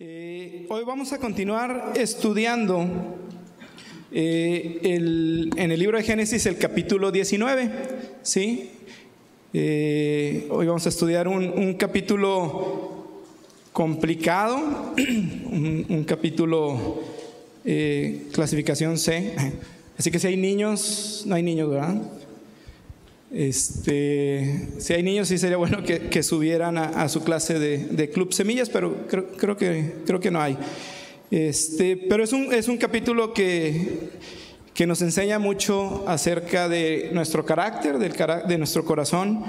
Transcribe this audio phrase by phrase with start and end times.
[0.00, 2.86] Eh, hoy vamos a continuar estudiando
[4.12, 7.68] eh, el- en el libro de Génesis el capítulo 19,
[8.22, 8.70] ¿sí?
[9.52, 13.08] Eh, hoy vamos a estudiar un, capítulo
[13.72, 17.02] complicado, un, un capítulo
[18.32, 19.34] clasificación C.
[19.98, 22.00] Así que si hay niños, no hay niños, ¿verdad?
[23.30, 28.70] Este, si hay niños, sí sería bueno que, subieran a, su clase de, Club Semillas,
[28.70, 30.56] pero creo, que, creo que no hay.
[31.30, 34.08] Este, pero es un, es un capítulo que,
[34.86, 38.14] nos enseña mucho acerca de nuestro carácter, del,
[38.46, 39.44] de nuestro corazón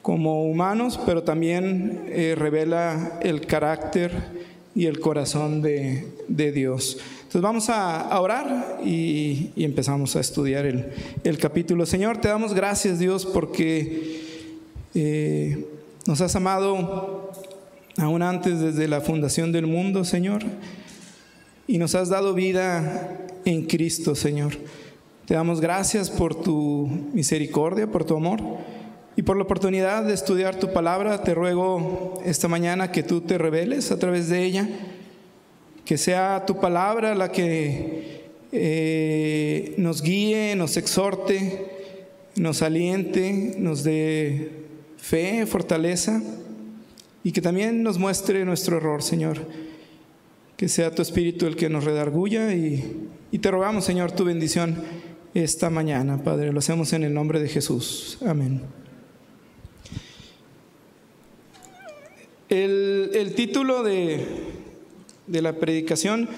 [0.00, 4.12] como humanos, pero también eh, revela el carácter
[4.74, 6.98] y el corazón de Dios.
[7.26, 10.92] Entonces vamos a, orar y, empezamos a estudiar el,
[11.24, 11.84] el capítulo.
[11.84, 14.22] Señor, te damos gracias Dios porque
[14.94, 15.66] eh,
[16.06, 17.32] nos has amado
[17.98, 20.44] aún antes desde la fundación del mundo, Señor,
[21.66, 24.52] y nos has dado vida en Cristo, Señor.
[25.26, 28.40] Te damos gracias por tu misericordia, por tu amor
[29.16, 31.24] y por la oportunidad de estudiar tu palabra.
[31.24, 34.68] Te ruego esta mañana que tú te reveles a través de ella,
[35.86, 41.64] que sea tu palabra la que eh, nos guíe, nos exhorte,
[42.34, 44.50] nos aliente, nos dé
[44.98, 46.20] fe, fortaleza
[47.22, 49.46] y que también nos muestre nuestro error, Señor.
[50.56, 54.82] Que sea tu espíritu el que nos redarguya y, y te rogamos, Señor, tu bendición
[55.34, 56.52] esta mañana, Padre.
[56.52, 58.18] Lo hacemos en el nombre de Jesús.
[58.26, 58.62] Amén.
[62.48, 64.24] El, el título de,
[65.26, 66.28] de la predicación,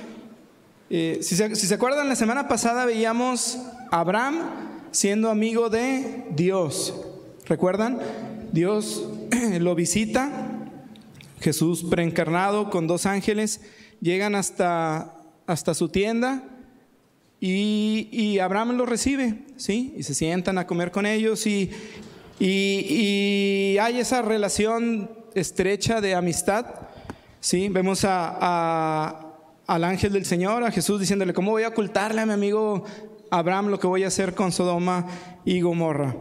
[0.90, 3.58] eh, si, se, acuerdan, la semana pasada veíamos
[3.90, 4.38] a Abraham
[4.90, 6.94] siendo amigo de Dios.
[7.46, 7.98] ¿Recuerdan?
[8.52, 9.06] Dios
[9.60, 10.30] lo visita,
[11.40, 13.60] Jesús preencarnado con dos ángeles,
[14.00, 15.14] llegan hasta,
[15.46, 16.44] hasta su tienda
[17.38, 19.94] y, y Abraham los recibe, ¿sí?
[19.96, 21.70] Y se sientan a comer con ellos y,
[22.40, 26.64] y hay esa relación estrecha de amistad,
[27.40, 27.68] ¿sí?
[27.68, 29.28] Vemos a,
[29.66, 32.84] al ángel del Señor, a Jesús, diciéndole, ¿cómo voy a ocultarle a mi amigo
[33.30, 35.06] Abraham lo que voy a hacer con Sodoma
[35.44, 36.16] y Gomorra?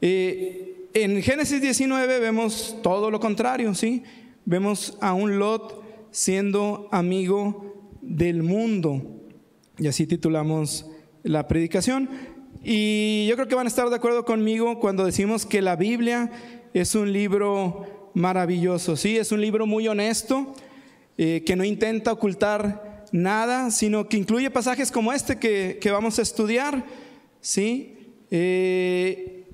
[0.00, 4.02] Eh, en Génesis 19 vemos todo lo contrario, ¿sí?
[4.44, 9.00] Vemos a un Lot siendo amigo del mundo.
[9.78, 10.86] Y así titulamos
[11.22, 12.10] la predicación.
[12.62, 16.30] Y yo creo que van a estar de acuerdo conmigo cuando decimos que la Biblia
[16.74, 19.16] es un libro maravilloso, ¿sí?
[19.16, 20.54] Es un libro muy honesto,
[21.18, 26.18] eh, que no intenta ocultar nada, sino que incluye pasajes como este que, que vamos
[26.18, 26.84] a estudiar,
[27.40, 27.96] ¿sí?
[28.30, 29.46] Eh,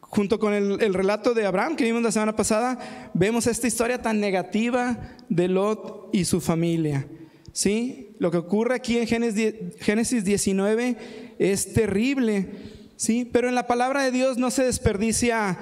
[0.00, 4.00] junto con el, el relato de Abraham que vimos la semana pasada, vemos esta historia
[4.00, 7.06] tan negativa de Lot y su familia.
[7.52, 8.10] ¿Sí?
[8.18, 10.96] Lo que ocurre aquí en Génesis die- Génesis 19
[11.38, 12.50] es terrible,
[12.96, 13.24] ¿sí?
[13.30, 15.56] Pero en la palabra de Dios no se desperdicia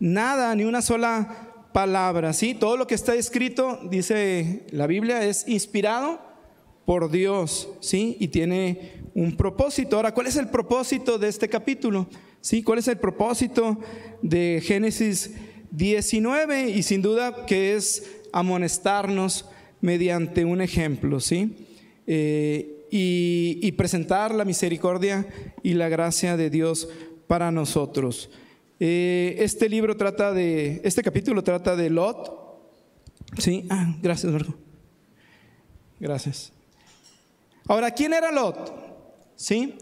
[0.00, 1.43] nada, ni una sola
[1.74, 2.54] palabra, ¿sí?
[2.54, 6.20] Todo lo que está escrito, dice la Biblia, es inspirado
[6.86, 8.16] por Dios, ¿sí?
[8.20, 9.96] Y tiene un propósito.
[9.96, 12.06] Ahora, ¿cuál es el propósito de este capítulo?
[12.40, 12.62] ¿Sí?
[12.62, 13.80] ¿Cuál es el propósito
[14.22, 15.32] de Génesis
[15.72, 16.70] 19?
[16.70, 19.46] Y sin duda que es amonestarnos
[19.80, 21.56] mediante un ejemplo, ¿sí?
[22.06, 25.26] Eh, y, y presentar la misericordia
[25.64, 26.88] y la gracia de Dios
[27.26, 28.30] para nosotros.
[28.80, 32.32] Eh, este libro trata de, este capítulo trata de Lot,
[33.38, 33.66] ¿sí?
[33.70, 34.54] Ah, gracias, Marco.
[36.00, 36.52] Gracias.
[37.68, 38.72] Ahora, ¿quién era Lot?
[39.36, 39.78] ¿Sí?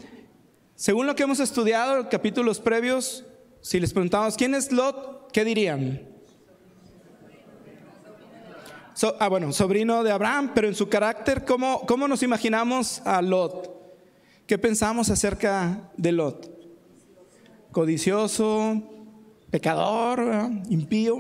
[0.75, 3.25] Según lo que hemos estudiado en capítulos previos,
[3.61, 6.09] si les preguntamos quién es Lot, ¿qué dirían?
[8.95, 13.23] So- ah, bueno, sobrino de Abraham, pero en su carácter, ¿cómo, ¿cómo nos imaginamos a
[13.23, 13.71] Lot?
[14.47, 16.62] ¿Qué pensamos acerca de Lot?
[17.73, 18.83] Codicioso,
[19.51, 21.19] pecador, impío.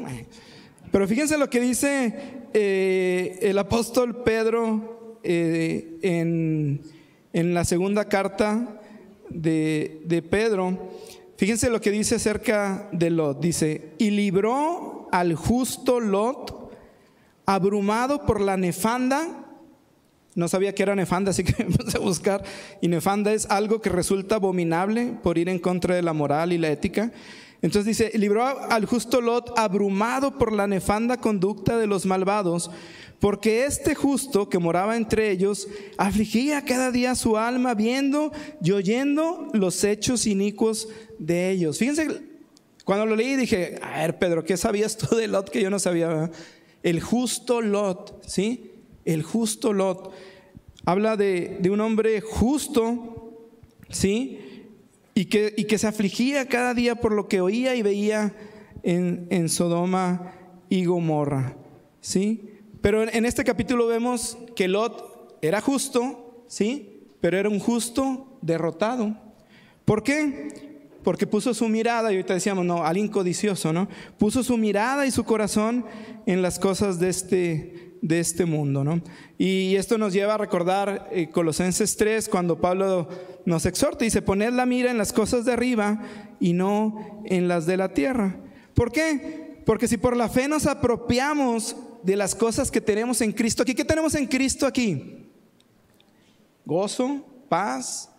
[0.90, 2.14] Pero fíjense lo que dice
[2.52, 6.82] eh, el apóstol Pedro eh, en,
[7.32, 8.80] en la segunda carta
[9.30, 10.90] de, de Pedro.
[11.38, 13.40] Fíjense lo que dice acerca de Lot.
[13.40, 16.70] Dice, y libró al justo Lot,
[17.46, 19.41] abrumado por la nefanda.
[20.34, 22.42] No sabía que era nefanda, así que empecé a buscar.
[22.80, 26.58] Y nefanda es algo que resulta abominable por ir en contra de la moral y
[26.58, 27.12] la ética.
[27.62, 32.72] Entonces dice, libró al justo Lot abrumado por la nefanda conducta de los malvados,
[33.20, 39.48] porque este justo que moraba entre ellos afligía cada día su alma viendo y oyendo
[39.52, 40.88] los hechos inicuos
[41.20, 41.78] de ellos.
[41.78, 42.08] Fíjense,
[42.84, 45.78] cuando lo leí dije, a ver Pedro, ¿qué sabías tú de Lot que yo no
[45.78, 46.32] sabía?
[46.82, 48.71] El justo Lot, ¿sí?
[49.04, 50.12] El justo Lot.
[50.84, 53.48] Habla de, un hombre justo,
[53.88, 54.38] ¿sí?
[55.14, 58.34] Y que, y que, se afligía cada día por lo que oía y veía
[58.82, 60.34] en, en Sodoma
[60.68, 61.56] y Gomorra,
[62.00, 62.48] ¿sí?
[62.82, 67.04] Pero en, este capítulo vemos que Lot era justo, ¿sí?
[67.20, 69.16] Pero era un justo derrotado.
[69.84, 70.80] ¿Por qué?
[71.04, 73.88] Porque puso su mirada, y ahorita decíamos, no, alguien codicioso, ¿no?
[74.18, 75.86] Puso su mirada y su corazón
[76.26, 79.00] en las cosas de este, de este mundo, ¿no?
[79.38, 83.08] Y esto nos lleva a recordar eh, Colosenses 3, cuando Pablo
[83.46, 86.02] nos exhorta, y dice, poned la mira en las cosas de arriba
[86.38, 88.36] y no en las de la tierra.
[88.74, 89.62] ¿Por qué?
[89.64, 93.74] Porque si por la fe nos apropiamos de las cosas que tenemos en Cristo aquí.
[93.74, 95.28] ¿Qué tenemos en Cristo aquí?
[96.64, 98.10] Gozo, paz,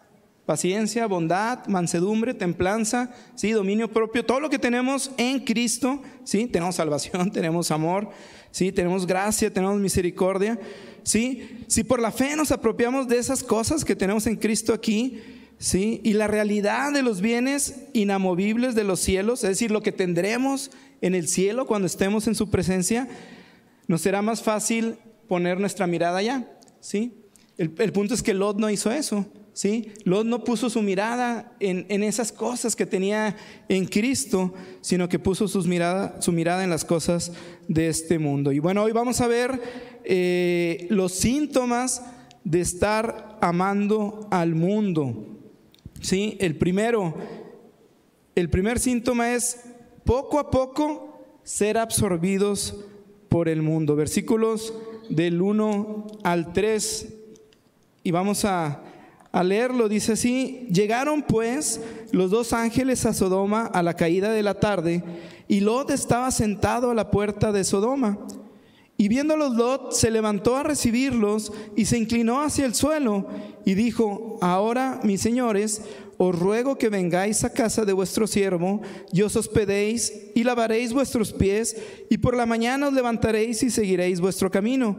[0.46, 6.76] paciencia, bondad, mansedumbre, templanza, sí, dominio propio, todo lo que tenemos en Cristo, sí, tenemos
[6.76, 8.10] salvación, tenemos amor,
[8.54, 10.58] sí, tenemos gracia, tenemos misericordia,
[11.02, 11.66] sí.
[11.68, 15.20] Si por la fe nos apropiamos de esas cosas que tenemos en Cristo aquí,
[15.58, 19.92] sí, y la realidad de los bienes inamovibles de los cielos, es decir, lo que
[19.92, 20.72] tendremos
[21.02, 23.10] en el cielo cuando estemos en su presencia,
[23.88, 24.98] nos será más fácil
[25.28, 26.48] poner nuestra mirada allá,
[26.80, 27.12] ¿sí?
[27.58, 29.92] El, punto es que Lot no hizo eso, ¿sí?
[30.04, 33.36] Lot no puso su mirada en, esas cosas que tenía
[33.70, 37.32] en Cristo, sino que puso sus mirada, su mirada en las cosas
[37.68, 38.52] de este mundo.
[38.52, 39.62] Y bueno, hoy vamos a ver
[40.04, 42.04] eh, los síntomas
[42.44, 45.28] de estar amando al mundo,
[46.02, 46.38] ¿sí?
[46.40, 47.14] El primero,
[48.36, 49.62] el primer síntoma es
[50.04, 51.14] poco a poco
[51.44, 52.84] ser absorbidos
[53.30, 53.96] por el mundo.
[53.96, 54.74] Versículos
[55.10, 57.14] del 1 al 3.
[58.04, 58.84] Y vamos a,
[59.34, 59.90] a leerlo.
[59.90, 61.82] Dice así, llegaron pues
[62.12, 65.04] los dos ángeles a Sodoma a la caída de la tarde,
[65.50, 68.18] y Lot estaba sentado a la puerta de Sodoma.
[68.96, 73.28] Y viéndolos Lot se levantó a recibirlos y se inclinó hacia el suelo
[73.66, 75.82] y dijo, ahora mis señores,
[76.18, 78.82] os ruego que vengáis a casa de vuestro siervo
[79.12, 81.76] y os hospedéis y lavaréis vuestros pies
[82.10, 84.96] y por la mañana os levantaréis y seguiréis vuestro camino.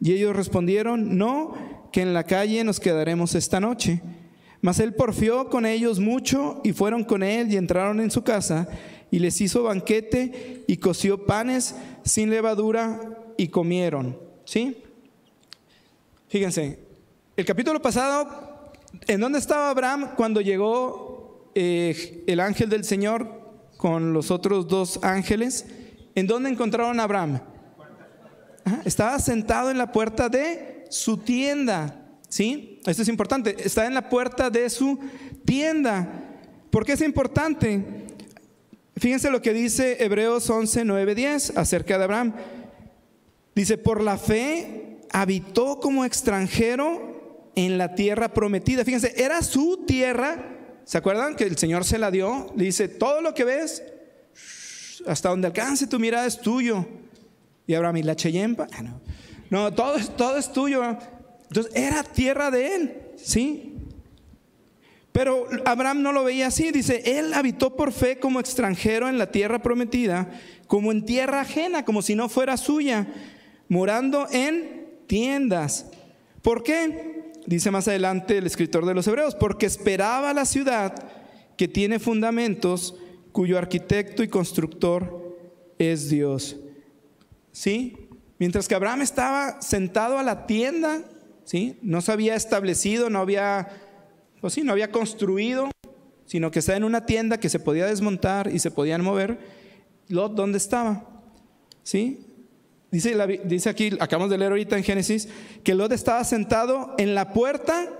[0.00, 1.54] Y ellos respondieron, no,
[1.96, 4.02] que en la calle nos quedaremos esta noche.
[4.60, 8.68] Mas él porfió con ellos mucho y fueron con él y entraron en su casa
[9.10, 13.00] y les hizo banquete y coció panes sin levadura
[13.38, 14.14] y comieron.
[14.44, 14.76] ¿Sí?
[16.28, 16.80] Fíjense,
[17.34, 18.28] el capítulo pasado
[19.06, 23.40] ¿En dónde estaba Abraham cuando llegó eh, el ángel del Señor
[23.78, 25.64] con los otros dos ángeles?
[26.14, 27.40] ¿En dónde encontraron a Abraham?
[28.84, 32.02] estaba sentado en la puerta de su tienda.
[32.28, 32.80] ¿Sí?
[32.86, 33.56] Esto es importante.
[33.58, 34.98] Está en la puerta de su
[35.44, 36.08] tienda.
[36.70, 37.84] ¿Por qué es importante?
[38.96, 42.34] Fíjense lo que dice Hebreos 11, 9, 10 acerca de Abraham.
[43.54, 48.84] Dice, por la fe habitó como extranjero en la tierra prometida.
[48.84, 50.52] Fíjense, era su tierra.
[50.84, 52.52] ¿Se acuerdan que el Señor se la dio?
[52.56, 53.82] Le dice, todo lo que ves,
[55.06, 56.86] hasta donde alcance tu mirada es tuyo.
[57.66, 58.66] Y Abraham, ¿y la Cheyempa?
[58.72, 59.00] Ah, no,
[59.50, 60.82] no todo, todo es tuyo.
[61.48, 63.74] Entonces, era tierra de él, ¿sí?
[65.12, 66.70] Pero Abraham no lo veía así.
[66.72, 70.30] Dice, él habitó por fe como extranjero en la tierra prometida,
[70.66, 73.06] como en tierra ajena, como si no fuera suya,
[73.68, 75.86] morando en tiendas.
[76.42, 77.16] ¿Por qué?
[77.46, 80.94] dice más adelante el escritor de los Hebreos, porque esperaba la ciudad
[81.56, 82.96] que tiene fundamentos,
[83.32, 85.36] cuyo arquitecto y constructor
[85.78, 86.56] es Dios.
[87.52, 88.05] ¿Sí?
[88.38, 91.02] Mientras que Abraham estaba sentado a la tienda,
[91.44, 91.78] ¿sí?
[91.82, 93.68] No se había establecido, no había,
[94.40, 95.70] pues sí, no había construido,
[96.26, 99.38] sino que estaba en una tienda que se podía desmontar y se podían mover.
[100.08, 101.08] Lot, ¿dónde estaba?
[101.82, 102.26] ¿Sí?
[102.90, 105.28] Dice, aquí, acabamos de leer ahorita en Génesis,
[105.64, 107.90] que Lot estaba sentado en la puerta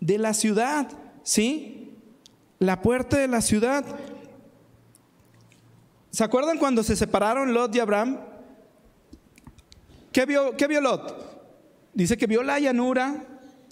[0.00, 0.88] de la ciudad,
[1.22, 1.94] ¿sí?
[2.58, 3.84] La puerta de la ciudad.
[6.10, 8.18] ¿Se acuerdan cuando se separaron Lot y Abraham?
[10.12, 11.32] ¿Qué vio, qué vio Lot?
[11.94, 13.24] Dice que vio la llanura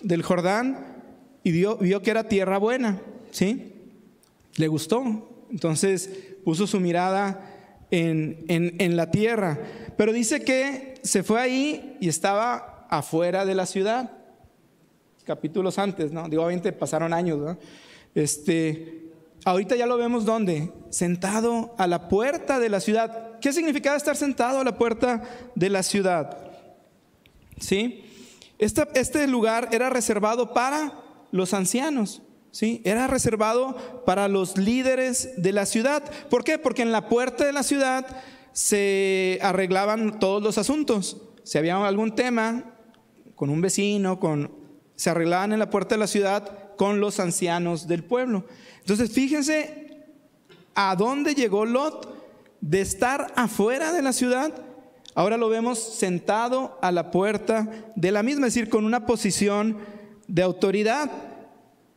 [0.03, 1.03] del Jordán
[1.43, 3.75] y vio, que era tierra buena, ¿sí?
[4.57, 5.47] Le gustó.
[5.51, 6.11] Entonces
[6.45, 9.59] puso su mirada en, en, la tierra.
[9.97, 14.11] Pero dice que se fue ahí y estaba afuera de la ciudad.
[15.25, 16.29] Capítulos antes, ¿no?
[16.29, 17.59] Digo, obviamente pasaron años, ¿no?
[18.15, 19.00] Este,
[19.45, 20.73] ahorita ya lo vemos dónde?
[20.91, 23.39] Sentado a la puerta de la ciudad.
[23.41, 25.23] ¿Qué significaba estar sentado a la puerta
[25.55, 26.37] de la ciudad?
[27.59, 28.05] ¿Sí?
[28.59, 30.93] Este, este lugar era reservado para
[31.33, 32.23] los ancianos.
[32.51, 32.83] ¿sí?
[32.85, 36.03] Era reservado para los líderes de la ciudad.
[36.29, 36.59] ¿Por qué?
[36.59, 38.07] Porque en la puerta de la ciudad
[38.53, 41.23] se arreglaban todos los asuntos.
[41.45, 42.75] si había algún tema
[43.35, 44.53] con un vecino, con,
[44.97, 48.45] se arreglaban en la puerta de la ciudad con los ancianos del pueblo.
[48.81, 50.05] Entonces, fíjense
[50.75, 52.21] a dónde llegó Lot
[52.61, 54.53] de estar afuera de la ciudad.
[55.15, 59.79] Ahora lo vemos sentado a la puerta de la misma, es decir, con una posición
[60.29, 61.11] de autoridad.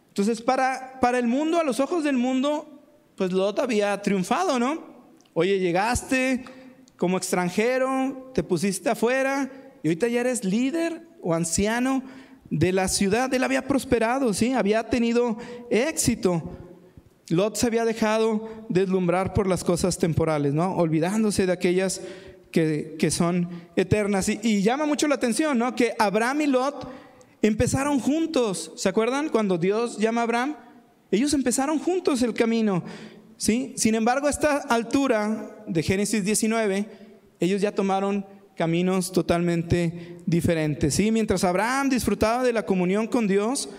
[0.10, 2.68] Entonces, para, para el mundo, a los ojos del mundo,
[3.16, 4.84] pues Lot había triunfado, ¿no?
[5.34, 6.46] Oye, llegaste
[6.98, 9.50] como extranjero, te pusiste afuera
[9.82, 12.04] y ahorita ya eres líder o anciano
[12.50, 13.34] de la ciudad.
[13.34, 14.54] Él había prosperado, ¿sí?
[14.54, 15.38] Había tenido
[15.70, 16.44] éxito.
[17.30, 20.76] Lot se había dejado deslumbrar por las cosas temporales, ¿no?
[20.76, 22.02] Olvidándose de aquellas
[22.52, 24.30] que, son eternas.
[24.30, 25.76] Y, y, llama mucho la atención, ¿no?
[25.76, 26.88] Que Abraham y Lot
[27.42, 28.72] empezaron juntos.
[28.76, 30.56] ¿Se acuerdan cuando Dios llama a Abraham?
[31.12, 32.84] Ellos empezaron juntos el camino.
[33.38, 33.74] ¿sí?
[33.78, 36.86] Sin embargo, a esta altura de Génesis 19,
[37.40, 38.26] ellos ya tomaron
[38.56, 40.96] caminos totalmente diferentes.
[40.96, 41.12] ¿sí?
[41.12, 43.70] Mientras Abraham disfrutaba de la comunión con Dios,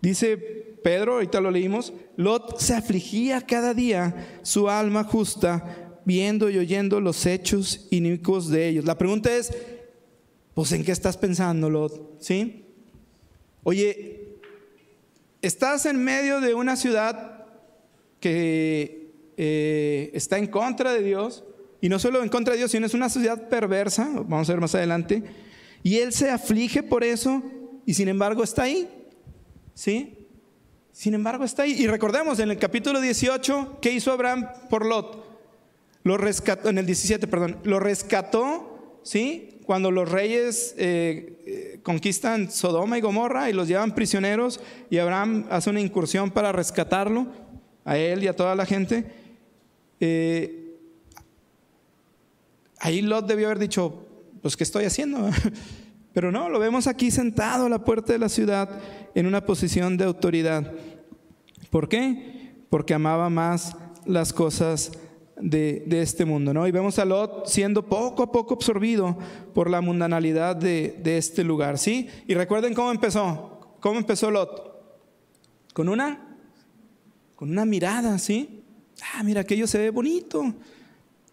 [0.00, 6.58] dice Pedro, ahorita lo leímos, Lot se afligía cada día su alma justa, viendo y
[6.58, 8.84] oyendo los hechos inicuos de ellos.
[8.84, 9.52] La pregunta es,
[10.54, 12.20] pues ¿en qué estás pensando, Lot?
[12.20, 12.64] ¿Sí?
[13.62, 14.38] Oye,
[15.42, 17.44] estás en medio de una ciudad
[18.20, 21.44] que eh, está en contra de Dios,
[21.80, 24.60] y no solo en contra de Dios, sino es una sociedad perversa, vamos a ver
[24.60, 25.22] más adelante,
[25.82, 27.42] y él se aflige por eso,
[27.86, 28.88] y sin embargo está ahí,
[29.74, 30.17] ¿sí?
[30.98, 31.80] Sin embargo está ahí.
[31.80, 35.24] Y recordemos en el capítulo 18, ¿qué hizo Abraham por Lot?
[36.02, 39.60] Lo rescató, en el 17, perdón, lo rescató, ¿sí?
[39.64, 45.46] Cuando los reyes eh, eh, conquistan Sodoma y Gomorra y los llevan prisioneros, y Abraham
[45.50, 47.28] hace una incursión para rescatarlo,
[47.84, 49.04] a él y a toda la gente.
[50.00, 50.74] Eh,
[52.80, 54.04] Ahí Lot debió haber dicho,
[54.42, 55.30] pues ¿qué estoy haciendo?
[56.12, 58.80] Pero no, lo vemos aquí sentado a la puerta de la ciudad
[59.14, 60.72] en una posición de autoridad.
[61.70, 62.54] ¿Por qué?
[62.70, 64.92] Porque amaba más las cosas
[65.40, 66.66] de, este mundo, ¿no?
[66.66, 69.16] Y vemos a Lot siendo poco a poco absorbido
[69.54, 72.08] por la mundanalidad de, de este lugar, ¿sí?
[72.26, 73.76] Y recuerden cómo empezó.
[73.80, 74.68] ¿Cómo empezó Lot?
[75.72, 76.36] Con una,
[77.36, 78.64] con una mirada, ¿sí?
[79.14, 80.54] Ah, mira, aquello se ve bonito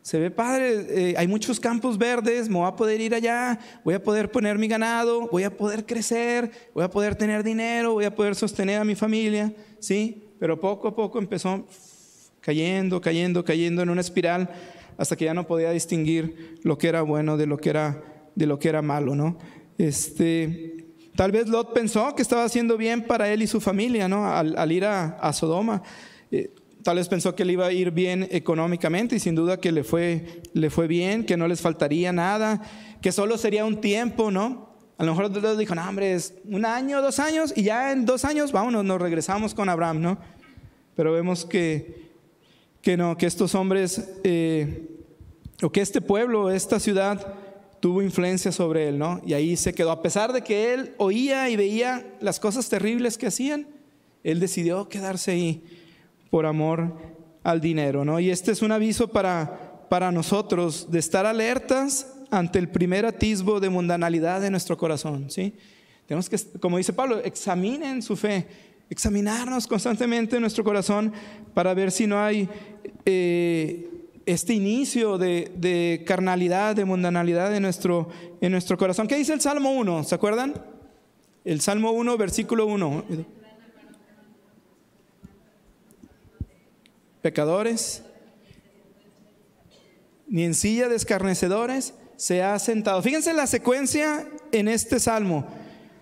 [0.06, 3.96] se ve padre, eh, hay muchos campos verdes, me voy a poder ir allá, voy
[3.96, 8.06] a poder poner mi ganado, voy a poder crecer, voy a poder tener dinero, voy
[8.06, 10.28] a poder sostener a mi familia, ¿sí?
[10.40, 11.66] Pero poco a poco empezó
[12.40, 14.48] cayendo, cayendo, cayendo en una espiral
[14.96, 18.04] hasta que ya no podía distinguir lo que era bueno de lo que era,
[18.36, 19.40] de lo que era malo, ¿no?
[19.80, 20.86] Este,
[21.16, 24.32] tal vez Lot pensó que estaba haciendo bien para él y su familia, ¿no?
[24.32, 25.82] Al, ir a, Sodoma.
[26.86, 29.84] Tal vez pensó que le iba a ir bien económicamente y sin duda que le
[29.84, 32.62] fue, le fue bien, que no les faltaría nada,
[33.02, 34.70] que solo sería un tiempo, ¿no?
[35.00, 38.06] A lo mejor Dios dijo, no, hombre, es un año, dos años y ya en
[38.06, 40.20] dos años, vámonos, nos regresamos con Abraham, ¿no?
[40.96, 42.12] Pero vemos que,
[42.84, 44.88] que no, que estos hombres, eh,
[45.64, 47.34] o que este pueblo, esta ciudad,
[47.80, 49.24] tuvo influencia sobre él, ¿no?
[49.26, 49.90] Y ahí se quedó.
[49.90, 53.66] A pesar de que él oía y veía las cosas terribles que hacían,
[54.24, 55.64] él decidió quedarse ahí
[56.30, 56.94] por amor
[57.44, 58.20] al dinero, ¿no?
[58.20, 63.60] Y este es un aviso para, para nosotros de estar alertas ante el primer atisbo
[63.60, 65.54] de mundanalidad de nuestro corazón, ¿sí?
[66.08, 68.48] Tenemos que, como dice Pablo, examinen su fe,
[68.90, 71.14] examinarnos constantemente en nuestro corazón
[71.54, 72.48] para ver si no hay
[73.06, 73.90] eh,
[74.26, 78.10] este inicio de, de, carnalidad, de mundanalidad en nuestro,
[78.42, 79.08] en nuestro corazón.
[79.08, 80.04] ¿Qué dice el Salmo 1?
[80.04, 80.54] ¿Se acuerdan?
[81.44, 83.04] El Salmo 1, versículo 1.
[87.26, 88.04] Pecadores,
[90.28, 93.02] ni en silla de escarnecedores se ha sentado.
[93.02, 95.44] Fíjense la secuencia en este salmo.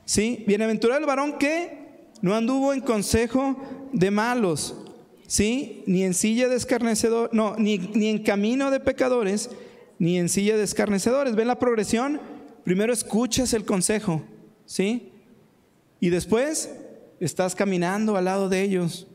[0.03, 0.43] ¿sí?
[0.45, 3.55] Bienaventurado el varón que no anduvo en consejo
[3.93, 4.75] de malos,
[5.25, 5.81] ¿sí?
[5.87, 9.49] ni en silla de escarnecedores, no, ni, ni en camino de pecadores,
[9.99, 11.35] ni en silla de escarnecedores.
[11.35, 12.19] ¿Ven la progresión?
[12.65, 14.21] Primero escuchas el consejo,
[14.65, 15.13] ¿sí?
[16.01, 16.69] Y después
[17.21, 19.07] estás caminando al lado de ellos.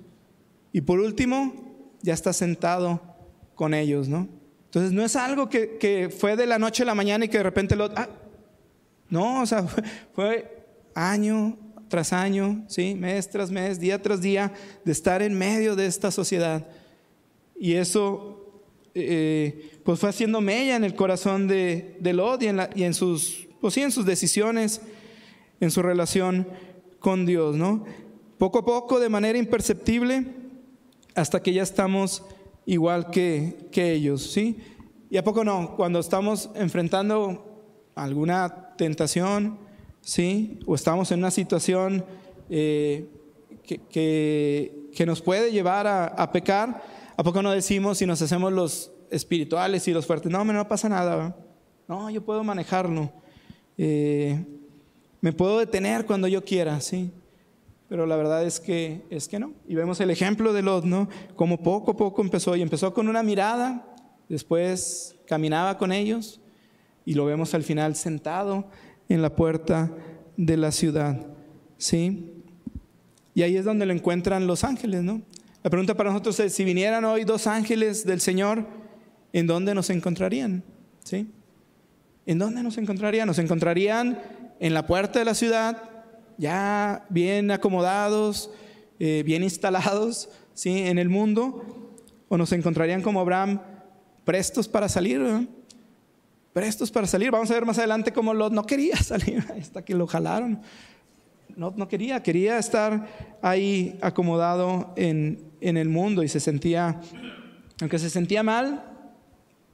[0.72, 1.67] Y por último,
[2.02, 3.00] ya está sentado
[3.54, 4.28] con ellos, ¿no?
[4.66, 7.42] Entonces no es algo que, fue de la noche a la mañana y que de
[7.42, 7.90] repente lo...
[7.96, 8.08] Ah,
[9.08, 9.64] no, o sea,
[10.14, 11.56] fue, año
[11.88, 12.94] tras año, ¿sí?
[12.94, 14.52] mes tras mes, día tras día,
[14.84, 16.66] de estar en medio de esta sociedad.
[17.58, 18.62] Y eso,
[18.94, 22.92] eh, pues fue haciendo mella en el corazón de, de Lot y en, y en
[22.92, 24.82] sus, pues sí, en sus decisiones,
[25.60, 26.46] en su relación
[27.00, 27.86] con Dios, ¿no?
[28.36, 30.26] Poco a poco, de manera imperceptible,
[31.18, 32.22] hasta que ya estamos
[32.64, 34.58] igual que, que ellos, ¿sí?
[35.10, 35.74] ¿Y a poco no?
[35.76, 37.62] Cuando estamos enfrentando
[37.94, 39.58] alguna tentación,
[40.00, 40.60] ¿sí?
[40.66, 42.04] O estamos en una situación
[42.50, 43.08] eh,
[43.66, 46.82] que, nos puede llevar a, pecar,
[47.16, 50.30] ¿a poco no decimos si nos hacemos los espirituales y los fuertes?
[50.30, 51.36] No, no pasa nada.
[51.86, 53.10] No, yo puedo manejarlo.
[53.76, 54.44] Eh,
[55.20, 57.10] me puedo detener cuando yo quiera, ¿sí?
[57.88, 59.52] Pero la verdad es que, es que no.
[59.66, 61.08] Y vemos el ejemplo de Lot, ¿no?
[61.36, 62.54] Como poco a poco empezó.
[62.54, 63.94] Y empezó con una mirada,
[64.28, 66.40] después caminaba con ellos
[67.08, 68.66] y lo vemos al final sentado
[69.08, 69.90] en la puerta
[70.36, 71.26] de la ciudad,
[71.78, 72.34] ¿sí?
[73.34, 75.22] Y ahí es donde lo encuentran los ángeles, ¿no?
[75.62, 78.66] La pregunta para nosotros es, si vinieran hoy dos ángeles del Señor,
[79.32, 80.62] ¿en dónde nos encontrarían?
[81.02, 81.30] ¿Sí?
[82.26, 83.26] ¿En dónde nos encontrarían?
[83.26, 84.20] Nos encontrarían
[84.60, 85.87] en la puerta de la ciudad,
[86.38, 88.50] ya bien acomodados,
[88.98, 90.84] eh, bien instalados, ¿sí?
[90.84, 91.92] En el mundo,
[92.28, 93.60] o nos encontrarían como Abraham,
[94.24, 95.20] prestos para salir,
[96.52, 97.30] prestos para salir.
[97.30, 100.60] Vamos a ver más adelante cómo Lot no quería salir hasta que lo jalaron.
[101.56, 107.00] No, no quería, quería estar ahí acomodado en, en el mundo y se sentía,
[107.80, 108.84] aunque se sentía mal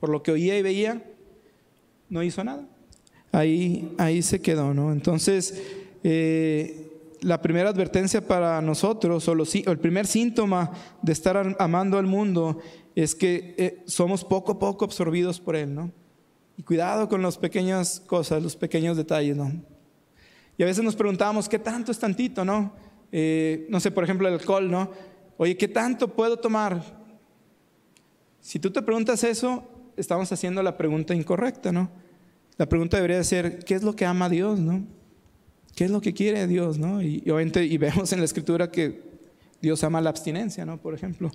[0.00, 1.02] por lo que oía y veía,
[2.08, 2.66] no hizo nada.
[3.32, 4.92] Ahí, ahí se quedó, ¿no?
[4.92, 5.62] Entonces,
[6.04, 6.90] eh,
[7.22, 10.70] la primera advertencia para nosotros, o, el primer síntoma
[11.00, 12.60] de estar amando al mundo,
[12.94, 15.90] es que eh, somos poco a poco absorbidos por Él, ¿no?
[16.58, 19.50] Y cuidado con las pequeñas cosas, los pequeños detalles, ¿no?
[20.58, 22.72] Y a veces nos preguntamos, ¿qué tanto es tantito, no?
[23.10, 24.90] Eh, no sé, por ejemplo, el alcohol, ¿no?
[25.38, 26.80] Oye, ¿qué tanto puedo tomar?
[28.40, 29.64] Si tú te preguntas eso,
[29.96, 31.90] estamos haciendo la pregunta incorrecta, ¿no?
[32.58, 34.84] La pregunta debería ser, ¿qué es lo que ama Dios, no?
[35.74, 37.02] ¿Qué es lo que quiere Dios, no?
[37.02, 39.02] Y, y obviamente, y vemos en la escritura que
[39.60, 40.78] Dios ama la abstinencia, ¿no?
[40.78, 41.30] Por ejemplo.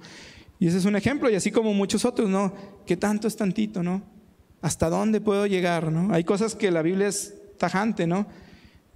[0.59, 2.53] Y ese es un ejemplo, y así como muchos otros, ¿no?
[2.85, 4.01] ¿Qué tanto es tantito, no?
[4.61, 6.13] ¿Hasta dónde puedo llegar, no?
[6.13, 8.27] Hay cosas que la Biblia es tajante, ¿no?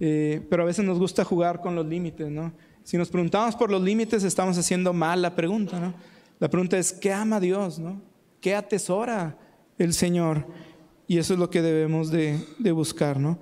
[0.00, 2.52] Eh, pero a veces nos gusta jugar con los límites, ¿no?
[2.82, 5.94] Si nos preguntamos por los límites, estamos haciendo mal la pregunta, ¿no?
[6.38, 8.02] La pregunta es, ¿qué ama Dios, no?
[8.40, 9.38] ¿Qué atesora
[9.78, 10.46] el Señor?
[11.06, 12.38] Y eso es lo que debemos de,
[12.72, 13.38] buscar, ¿no?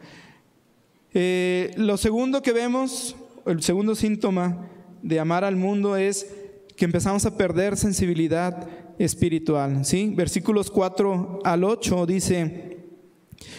[1.14, 4.68] Eh, lo segundo que vemos, el segundo síntoma
[5.02, 6.26] de amar al mundo es
[6.76, 8.66] que empezamos a perder sensibilidad
[8.98, 9.84] espiritual.
[9.84, 10.12] ¿sí?
[10.14, 12.78] Versículos 4 al 8 dice,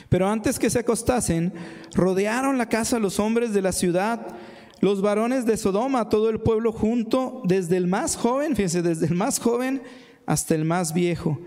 [0.09, 1.53] pero antes que se acostasen,
[1.93, 4.35] rodearon la casa los hombres de la ciudad,
[4.81, 9.15] los varones de Sodoma, todo el pueblo junto, desde el más joven, fíjense, desde el
[9.15, 9.81] más joven
[10.25, 11.39] hasta el más viejo.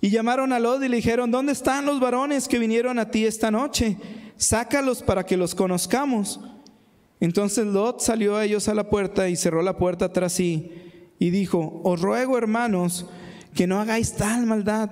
[0.00, 3.24] Y llamaron a Lot y le dijeron, ¿dónde están los varones que vinieron a ti
[3.24, 3.96] esta noche?
[4.42, 6.40] Sácalos para que los conozcamos.
[7.20, 10.72] Entonces Lot salió a ellos a la puerta y cerró la puerta tras sí
[11.20, 13.06] y dijo, os ruego hermanos
[13.54, 14.90] que no hagáis tal maldad.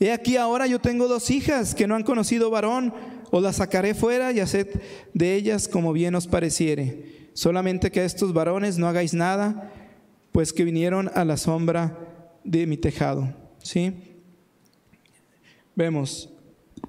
[0.00, 2.92] He aquí ahora yo tengo dos hijas que no han conocido varón,
[3.30, 4.66] os las sacaré fuera y haced
[5.14, 7.28] de ellas como bien os pareciere.
[7.34, 9.70] Solamente que a estos varones no hagáis nada,
[10.32, 11.96] pues que vinieron a la sombra
[12.42, 13.32] de mi tejado.
[13.62, 13.94] ¿Sí?
[15.76, 16.32] Vemos,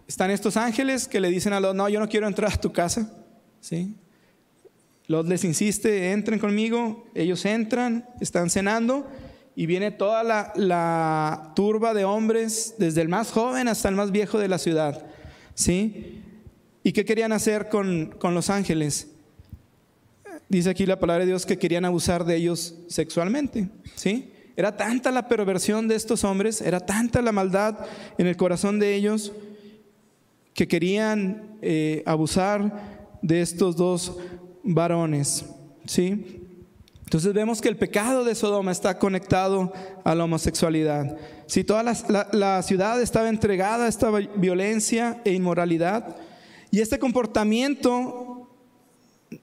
[0.07, 2.71] están estos ángeles que le dicen a los, no, yo no quiero entrar a tu
[2.71, 3.11] casa.
[3.59, 3.95] ¿Sí?
[5.07, 9.07] Lot les insiste, entren conmigo, ellos entran, están cenando
[9.55, 10.23] y viene toda
[10.55, 15.05] la, turba de hombres, desde el más joven hasta el más viejo de la ciudad.
[15.53, 16.21] ¿Sí?
[16.83, 19.07] ¿Y qué querían hacer con, con los ángeles?
[20.49, 23.69] Dice aquí la palabra de Dios que querían abusar de ellos sexualmente.
[23.95, 24.31] ¿Sí?
[24.55, 27.77] Era tanta la perversión de estos hombres, era tanta la maldad
[28.17, 29.31] en el corazón de ellos
[30.53, 34.17] que querían eh, abusar de estos dos
[34.63, 35.45] varones.
[35.85, 36.43] ¿Sí?
[37.13, 39.71] Entonces vemos que el pecado de Sodoma está conectado
[40.03, 41.15] a la homosexualidad.
[41.45, 46.15] Si toda la, ciudad estaba entregada a esta violencia e inmoralidad,
[46.71, 48.49] y este comportamiento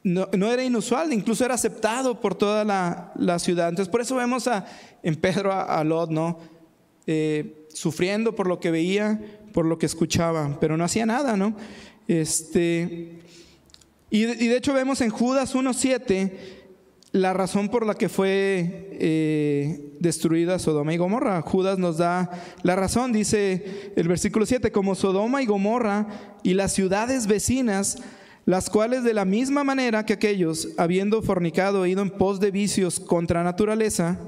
[0.02, 3.68] no, era inusual, incluso era aceptado por toda la, ciudad.
[3.68, 4.66] Entonces por eso vemos a,
[5.04, 6.40] en Pedro a, Lot, ¿no?
[7.06, 9.20] Eh, sufriendo por lo que veía,
[9.52, 11.56] por lo que escuchaba, pero no hacía nada, ¿no?
[12.08, 13.20] Este,
[14.10, 16.32] y, de hecho vemos en Judas 1.7
[17.12, 21.42] la razón por la que fue eh, destruida Sodoma y Gomorra.
[21.42, 22.30] Judas nos da
[22.62, 26.06] la razón, dice el versículo 7, como Sodoma y Gomorra
[26.42, 27.98] y las ciudades vecinas,
[28.46, 32.50] las cuales de la misma manera que aquellos, habiendo fornicado e ido en pos de
[32.50, 34.18] vicios contra naturaleza,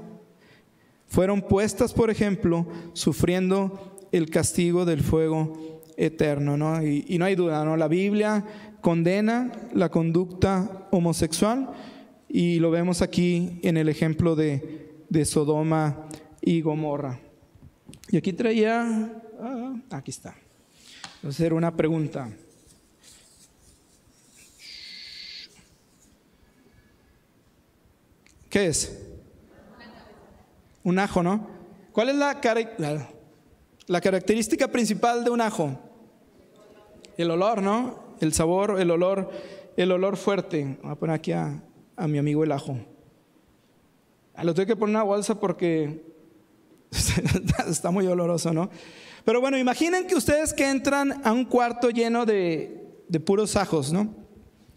[1.09, 6.57] fueron puestas, por ejemplo, sufriendo el castigo del fuego eterno.
[6.57, 6.83] ¿no?
[6.87, 7.77] Y, y no hay duda, ¿no?
[7.77, 8.45] la Biblia
[8.83, 11.71] condena la conducta homosexual
[12.29, 14.91] y lo vemos aquí en el ejemplo de,
[15.25, 16.09] Sodoma
[16.41, 17.21] y Gomorra.
[18.11, 20.35] Y aquí traía, ah, aquí está,
[21.23, 22.31] voy a hacer una pregunta.
[28.49, 28.99] ¿Qué es?
[30.83, 31.49] Un ajo, ¿no?
[31.93, 33.22] ¿Cuál es la característica?
[33.87, 35.79] La característica principal de un ajo?
[37.17, 37.99] El olor, ¿no?
[38.21, 39.31] El sabor, el olor,
[39.77, 40.79] el olor fuerte.
[40.83, 41.63] Voy a poner aquí a,
[42.07, 42.79] mi amigo el ajo.
[44.35, 46.05] Ah, lo tengo que poner en una bolsa porque
[47.69, 48.71] está muy oloroso, ¿no?
[49.25, 54.15] Pero bueno, imaginen que ustedes que entran a un cuarto lleno de, puros ajos, ¿no?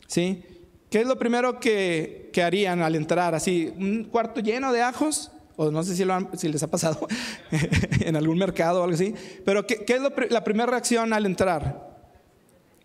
[0.08, 0.44] ¿Sí?
[0.90, 3.34] ¿Qué es lo primero que, harían al entrar?
[3.34, 7.08] Así, un cuarto lleno de ajos, o no sé si, lo si les ha pasado
[8.00, 9.14] en algún mercado o algo así,
[9.46, 11.96] pero ¿qué, qué es la primera reacción al entrar?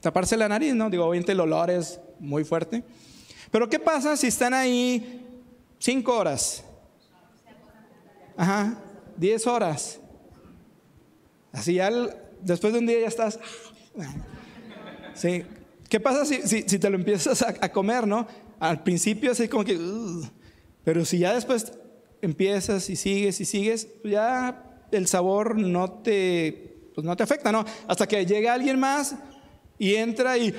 [0.00, 0.88] Taparse la nariz, ¿no?
[0.88, 2.82] Digo, obviamente el olor es muy fuerte.
[3.50, 5.26] Pero ¿qué pasa si están ahí
[5.78, 6.64] cinco horas?
[8.36, 8.78] Ajá,
[9.16, 10.00] diez horas.
[11.52, 11.90] Así ya
[12.40, 13.38] después de un día ya estás.
[15.12, 15.44] Sí.
[15.90, 18.26] ¿Qué pasa si, te lo empiezas a, comer, no?
[18.58, 19.78] Al principio así como que.
[20.82, 21.72] pero si ya después
[22.22, 27.52] empiezas y sigues y sigues, pues ya el sabor no te, pues no te afecta,
[27.52, 27.64] ¿no?
[27.86, 29.16] Hasta que llega alguien más
[29.78, 30.54] y entra y.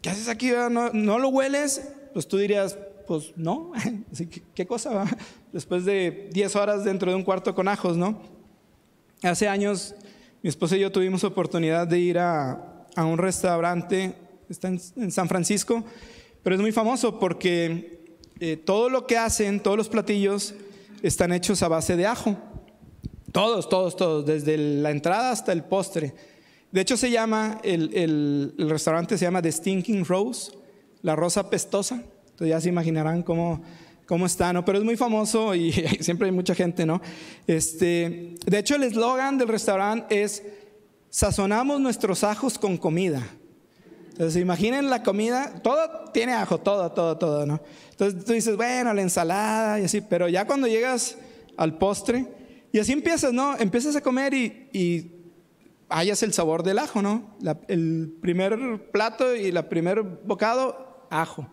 [0.00, 0.50] ¿Qué haces aquí?
[0.70, 1.88] ¿No, lo hueles?
[2.12, 3.72] Pues tú dirías, pues no.
[4.54, 5.04] ¿Qué cosa?
[5.52, 8.20] Después de 10 horas dentro de un cuarto con ajos, ¿no?
[9.22, 9.94] Hace años
[10.42, 14.14] mi esposa y yo tuvimos oportunidad de ir a, a un restaurante,
[14.48, 15.84] está en, San Francisco,
[16.42, 20.54] pero es muy famoso porque eh, todo lo que hacen, todos los platillos,
[21.02, 22.36] están hechos a base de ajo.
[23.32, 26.14] Todos, todos, todos, desde la entrada hasta el postre.
[26.70, 30.52] De hecho, se llama, el, el, restaurante se llama The Stinking Rose,
[31.02, 31.96] la rosa pestosa.
[31.96, 33.62] Entonces ya se imaginarán cómo
[34.06, 34.62] cómo está, ¿no?
[34.62, 37.00] Pero es muy famoso y siempre hay mucha gente, ¿no?
[37.46, 40.42] Este, de hecho, el eslogan del restaurante es,
[41.08, 43.22] sazonamos nuestros ajos con comida.
[44.12, 47.60] Entonces, imaginen la comida, todo tiene ajo, todo, todo, todo, ¿no?
[47.90, 51.16] Entonces tú dices, bueno, la ensalada y así, pero ya cuando llegas
[51.56, 52.26] al postre,
[52.72, 53.56] y así empiezas, ¿no?
[53.58, 55.22] Empiezas a comer y, y
[55.88, 57.36] hallas el sabor del ajo, ¿no?
[57.68, 61.46] el primer plato y el primer bocado, ajo.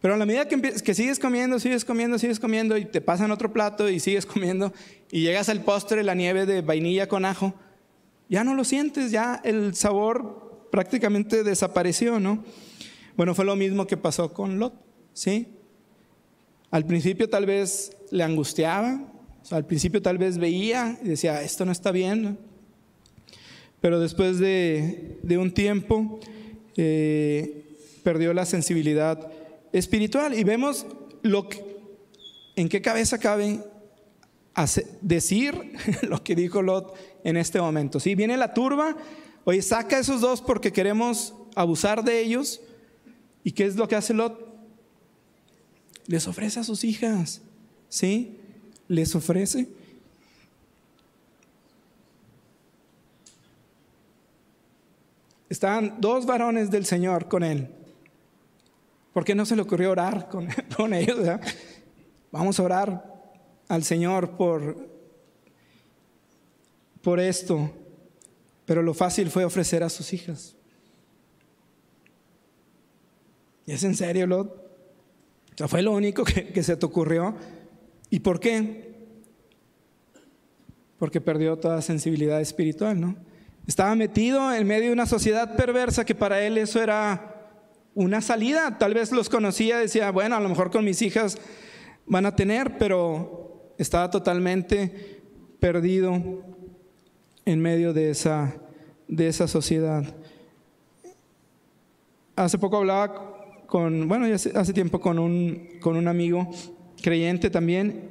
[0.00, 3.30] Pero a la medida que, que, sigues comiendo, sigues comiendo, sigues comiendo y te pasan
[3.30, 4.72] otro plato y sigues comiendo
[5.10, 7.54] y llegas al postre, la nieve de vainilla con ajo,
[8.28, 12.44] ya no lo sientes, ya el sabor prácticamente desapareció, ¿no?
[13.16, 14.74] Bueno, fue lo mismo que pasó con Lot,
[15.12, 15.48] ¿sí?
[16.70, 19.00] Al principio tal vez le angustiaba,
[19.50, 22.38] al principio tal vez veía y decía, esto no está bien,
[23.80, 26.20] pero después de, de un tiempo
[26.76, 27.64] eh,
[28.02, 29.30] perdió la sensibilidad
[29.72, 30.86] espiritual y vemos
[31.22, 31.64] lo que,
[32.56, 33.60] en qué cabeza cabe
[35.00, 35.54] decir
[36.02, 38.00] lo que dijo Lot en este momento.
[38.00, 38.96] Si viene la turba,
[39.44, 42.60] oye, saca a esos dos porque queremos abusar de ellos.
[43.42, 44.48] ¿Y qué es lo que hace Lot?
[46.06, 47.40] Les ofrece a sus hijas,
[47.88, 48.38] ¿sí?
[48.88, 49.68] Les ofrece.
[55.48, 57.68] Estaban dos varones del Señor con él.
[59.12, 60.48] ¿Por qué no se le ocurrió orar con,
[60.94, 61.18] ellos?
[62.30, 63.22] Vamos a orar
[63.68, 64.88] al Señor por,
[67.02, 67.70] por esto.
[68.70, 70.54] Pero lo fácil fue ofrecer a sus hijas.
[73.66, 74.46] ¿Y es en serio, Lot?
[74.46, 77.34] O sea, fue lo único que, que se te ocurrió.
[78.10, 78.94] ¿Y por qué?
[81.00, 83.16] Porque perdió toda sensibilidad espiritual, ¿no?
[83.66, 87.50] Estaba metido en medio de una sociedad perversa que para él eso era
[87.96, 88.78] una salida.
[88.78, 91.38] Tal vez los conocía, decía, bueno, a lo mejor con mis hijas
[92.06, 95.24] van a tener, pero estaba totalmente
[95.58, 96.59] perdido
[97.50, 98.54] en medio de esa,
[99.08, 100.04] de esa sociedad.
[102.36, 106.48] Hace poco hablaba con, bueno, hace, tiempo con un, con un amigo
[107.02, 108.08] creyente también,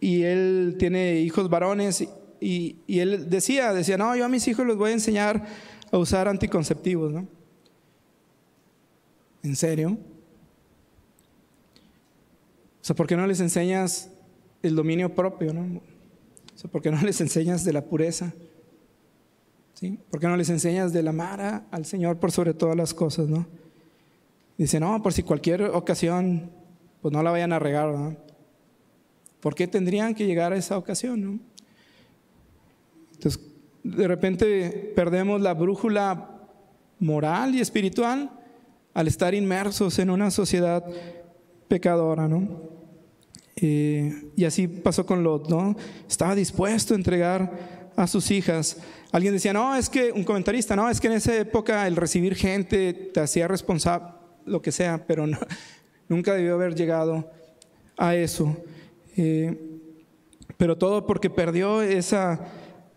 [0.00, 2.06] y él tiene hijos varones,
[2.40, 5.44] y, y él decía, decía, no, yo a mis hijos les voy a enseñar
[5.90, 7.26] a usar anticonceptivos, ¿no?
[9.42, 9.98] ¿En serio?
[12.80, 14.10] O sea, ¿por qué no les enseñas
[14.62, 15.52] el dominio propio?
[15.52, 15.80] ¿no?
[16.56, 18.32] Sea, ¿por qué no les enseñas de la pureza?
[19.74, 19.98] ¿Sí?
[20.10, 23.28] ¿Por qué no les enseñas de la amar al Señor por sobre todas las cosas?
[23.28, 23.46] ¿no?
[24.56, 26.50] Dice, no, por si cualquier ocasión,
[27.02, 27.90] pues no la vayan a regar.
[27.90, 28.16] ¿no?
[29.40, 31.22] ¿Por qué tendrían que llegar a esa ocasión?
[31.22, 31.38] ¿no?
[33.12, 33.40] Entonces,
[33.84, 36.40] de repente perdemos la brújula
[36.98, 38.30] moral y espiritual
[38.94, 40.82] al estar inmersos en una sociedad
[41.68, 42.76] pecadora, ¿no?
[43.58, 45.74] Y así pasó con Lot, ¿no?
[46.06, 48.76] Estaba dispuesto a entregar a sus hijas.
[49.10, 52.34] Alguien decía, no, es que, un comentarista, no, es que en esa época el recibir
[52.34, 54.08] gente te hacía responsable,
[54.44, 55.26] lo que sea, pero
[56.08, 57.30] nunca debió haber llegado
[57.96, 58.54] a eso.
[59.16, 59.58] Eh,
[60.58, 62.40] pero todo porque perdió esa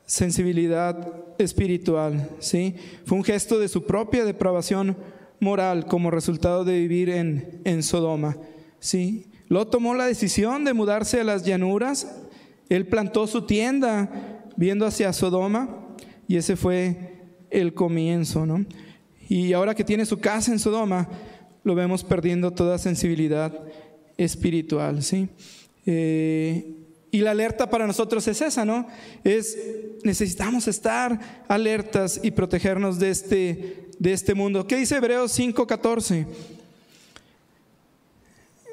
[0.06, 2.76] sensibilidad espiritual, ¿sí?
[3.06, 4.98] Fue un gesto de su propia depravación
[5.40, 8.38] moral como resultado de vivir en, en Sodoma,
[8.80, 9.28] ¿sí?
[9.50, 12.08] Lot tomó la decisión de mudarse a las llanuras,
[12.70, 15.88] él plantó su tienda viendo hacia Sodoma
[16.28, 18.66] y ese fue el comienzo, ¿no?
[19.28, 21.10] Y ahora que tiene su casa en Sodoma,
[21.64, 23.52] lo vemos perdiendo toda sensibilidad
[24.18, 25.30] espiritual, ¿sí?
[25.86, 26.76] Eh,
[27.12, 28.88] y la alerta para nosotros es esa, ¿no?
[29.24, 29.58] Es
[30.04, 34.68] necesitamos estar alertas y protegernos de este, de este mundo.
[34.68, 36.28] ¿Qué dice Hebreos 5:14?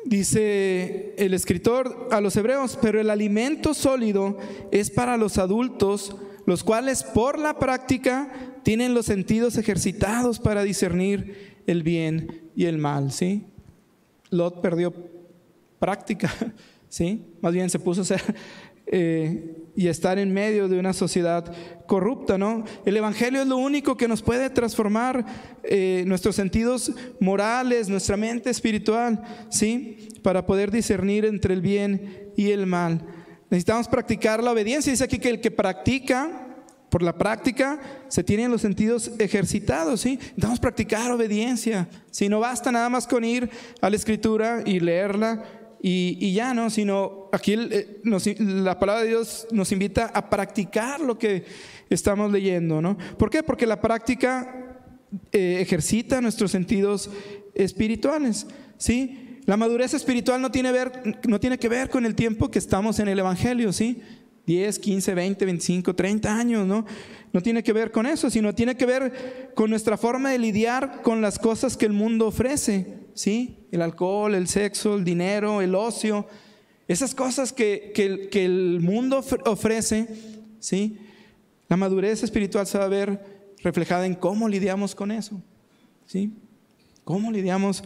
[0.07, 4.38] Dice el escritor a los hebreos, pero el alimento sólido
[4.71, 6.16] es para los adultos,
[6.47, 12.79] los cuales por la práctica tienen los sentidos ejercitados para discernir el bien y el
[12.79, 13.47] mal, ¿sí?
[14.31, 14.95] Lot perdió
[15.81, 16.33] práctica
[16.88, 17.25] ¿sí?
[17.40, 18.23] Más bien se puso a ser
[18.87, 21.55] eh, y estar en medio de una sociedad
[21.87, 22.65] corrupta, ¿no?
[22.85, 25.25] El Evangelio es lo único que nos puede transformar
[25.62, 30.09] eh, nuestros sentidos morales, nuestra mente espiritual, ¿sí?
[30.23, 33.03] Para poder discernir entre el bien y el mal.
[33.51, 34.91] Necesitamos practicar la obediencia.
[34.91, 36.47] Dice aquí que el que practica,
[36.89, 40.17] por la práctica, se tienen los sentidos ejercitados, ¿sí?
[40.17, 41.89] Necesitamos practicar obediencia.
[42.11, 43.51] Si no basta nada más con ir
[43.83, 45.45] a la escritura y leerla,
[45.81, 46.71] y, ya, ¿no?
[46.71, 48.01] Sino aquí eh,
[48.39, 51.45] la palabra de Dios nos invita a practicar lo que
[51.91, 52.97] estamos leyendo, ¿no?
[53.19, 53.43] ¿Por qué?
[53.43, 54.83] Porque la práctica
[55.33, 57.11] eh, ejercita nuestros sentidos
[57.55, 58.47] espirituales,
[58.79, 59.41] ¿sí?
[59.45, 62.99] La madurez espiritual no tiene, ver, no tiene que ver con el tiempo que estamos
[62.99, 64.03] en el Evangelio, ¿sí?
[64.47, 66.85] 10, 15, 20, 25, 30 años, ¿no?
[67.33, 71.03] No tiene que ver con eso, sino tiene que ver con nuestra forma de lidiar
[71.03, 73.66] con las cosas que el mundo ofrece, ¿sí?
[73.72, 76.29] El alcohol, el sexo, el dinero, el ocio,
[76.87, 80.07] esas cosas que, que, el mundo ofrece,
[80.61, 80.98] ¿sí?
[81.68, 85.42] La madurez espiritual se va a ver reflejada en cómo lidiamos con eso,
[86.05, 86.33] ¿sí?
[87.02, 87.83] ¿Cómo lidiamos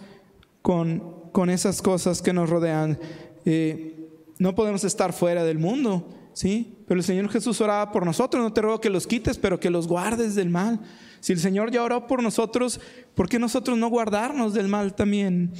[0.60, 2.98] con, con esas cosas que nos rodean?
[3.46, 6.76] Eh, no podemos estar fuera del mundo, ¿sí?
[6.86, 9.70] Pero el Señor Jesús oraba por nosotros, no te ruego que los quites, pero que
[9.70, 10.80] los guardes del mal.
[11.20, 12.80] Si el Señor ya oró por nosotros,
[13.14, 15.52] ¿por qué nosotros no guardarnos del mal también?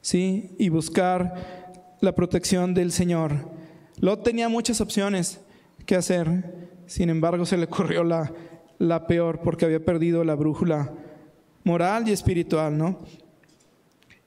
[0.00, 0.54] ¿Sí?
[0.58, 3.50] Y buscar la protección del Señor.
[3.98, 5.40] Lot tenía muchas opciones
[5.86, 8.32] que hacer, sin embargo se le ocurrió la,
[8.78, 10.92] la peor porque había perdido la brújula
[11.64, 13.00] moral y espiritual, ¿no?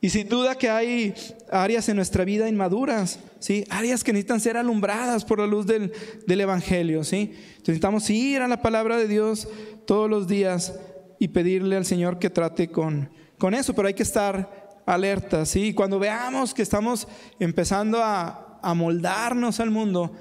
[0.01, 1.13] Y sin duda que hay
[1.51, 3.65] áreas en nuestra vida inmaduras, ¿sí?
[3.69, 5.91] Áreas que necesitan ser alumbradas por la luz del,
[6.27, 7.33] Evangelio, ¿sí?
[7.59, 9.47] necesitamos ir a la palabra de Dios
[9.85, 10.79] todos los días
[11.19, 15.73] y pedirle al Señor que trate con, con eso, pero hay que estar alerta, ¿sí?
[15.73, 17.07] Cuando veamos que estamos
[17.39, 20.13] empezando a, a moldarnos al mundo,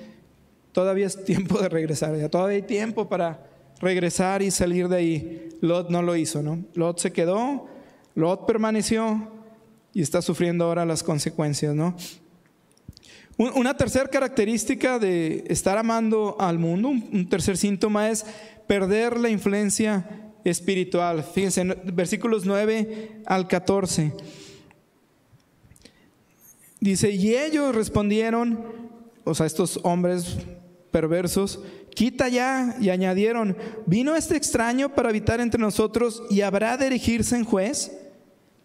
[0.72, 3.46] todavía es tiempo de regresar, ya todavía hay tiempo para
[3.80, 5.48] regresar y salir de ahí.
[5.60, 6.64] Lot no lo hizo, ¿no?
[6.74, 7.66] Lot se quedó,
[8.14, 9.30] Lot permaneció
[9.92, 11.96] y está sufriendo ahora las consecuencias, ¿no?
[13.38, 18.24] Una tercera característica de estar amando al mundo, un tercer síntoma es
[18.66, 21.22] perder la influencia espiritual.
[21.22, 24.12] Fíjense, versículos 9 al 14.
[26.80, 28.64] Dice, y ellos respondieron,
[29.24, 30.38] o sea, estos hombres
[30.90, 31.60] perversos,
[31.94, 37.36] quita ya, y añadieron, vino este extraño para habitar entre nosotros y habrá de erigirse
[37.36, 37.92] en juez.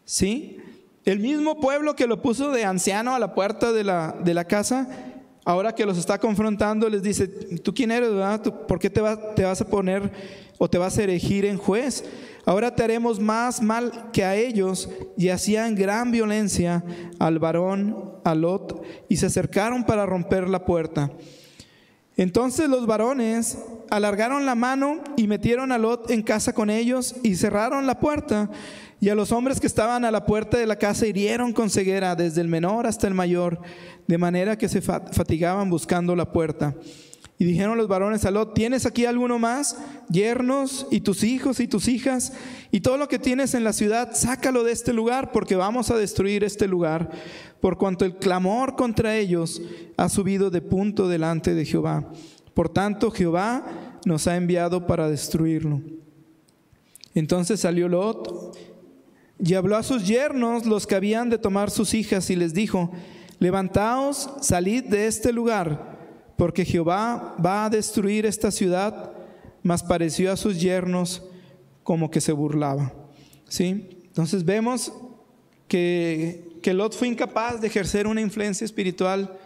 [0.05, 0.60] ¿Sí?
[1.03, 4.45] El mismo pueblo que lo puso de anciano a la puerta de la, de la
[4.45, 4.87] casa,
[5.45, 8.09] ahora que los está confrontando, les dice, ¿tú quién eres?
[8.67, 9.01] ¿Por qué te,
[9.35, 10.11] te vas a poner
[10.59, 12.03] o te vas a erigir en juez?
[12.45, 16.83] Ahora te haremos más mal que a ellos y hacían gran violencia
[17.19, 21.11] al varón, a Lot, y se acercaron para romper la puerta.
[22.17, 23.57] Entonces los varones
[23.89, 28.49] alargaron la mano y metieron a Lot en casa con ellos y cerraron la puerta.
[29.01, 32.15] Y a los hombres que estaban a la puerta de la casa hirieron con ceguera,
[32.15, 33.59] desde el menor hasta el mayor,
[34.07, 36.75] de manera que se fatigaban buscando la puerta.
[37.39, 39.75] Y dijeron los varones a Lot, ¿tienes aquí alguno más?
[40.09, 42.33] Yernos y tus hijos y tus hijas
[42.69, 45.97] y todo lo que tienes en la ciudad, sácalo de este lugar porque vamos a
[45.97, 47.09] destruir este lugar,
[47.59, 49.63] por cuanto el clamor contra ellos
[49.97, 52.11] ha subido de punto delante de Jehová.
[52.53, 53.65] Por tanto, Jehová
[54.05, 55.81] nos ha enviado para destruirlo.
[57.15, 58.70] Entonces salió Lot
[59.43, 62.91] y habló a sus yernos, los que habían de tomar sus hijas, y les dijo,
[63.39, 65.97] levantaos, salid de este lugar,
[66.37, 69.11] porque Jehová va a destruir esta ciudad.
[69.63, 71.23] Mas pareció a sus yernos
[71.83, 72.93] como que se burlaba.
[73.47, 73.89] ¿Sí?
[74.07, 74.91] Entonces vemos
[75.67, 79.37] que que Lot fue incapaz de ejercer una influencia espiritual,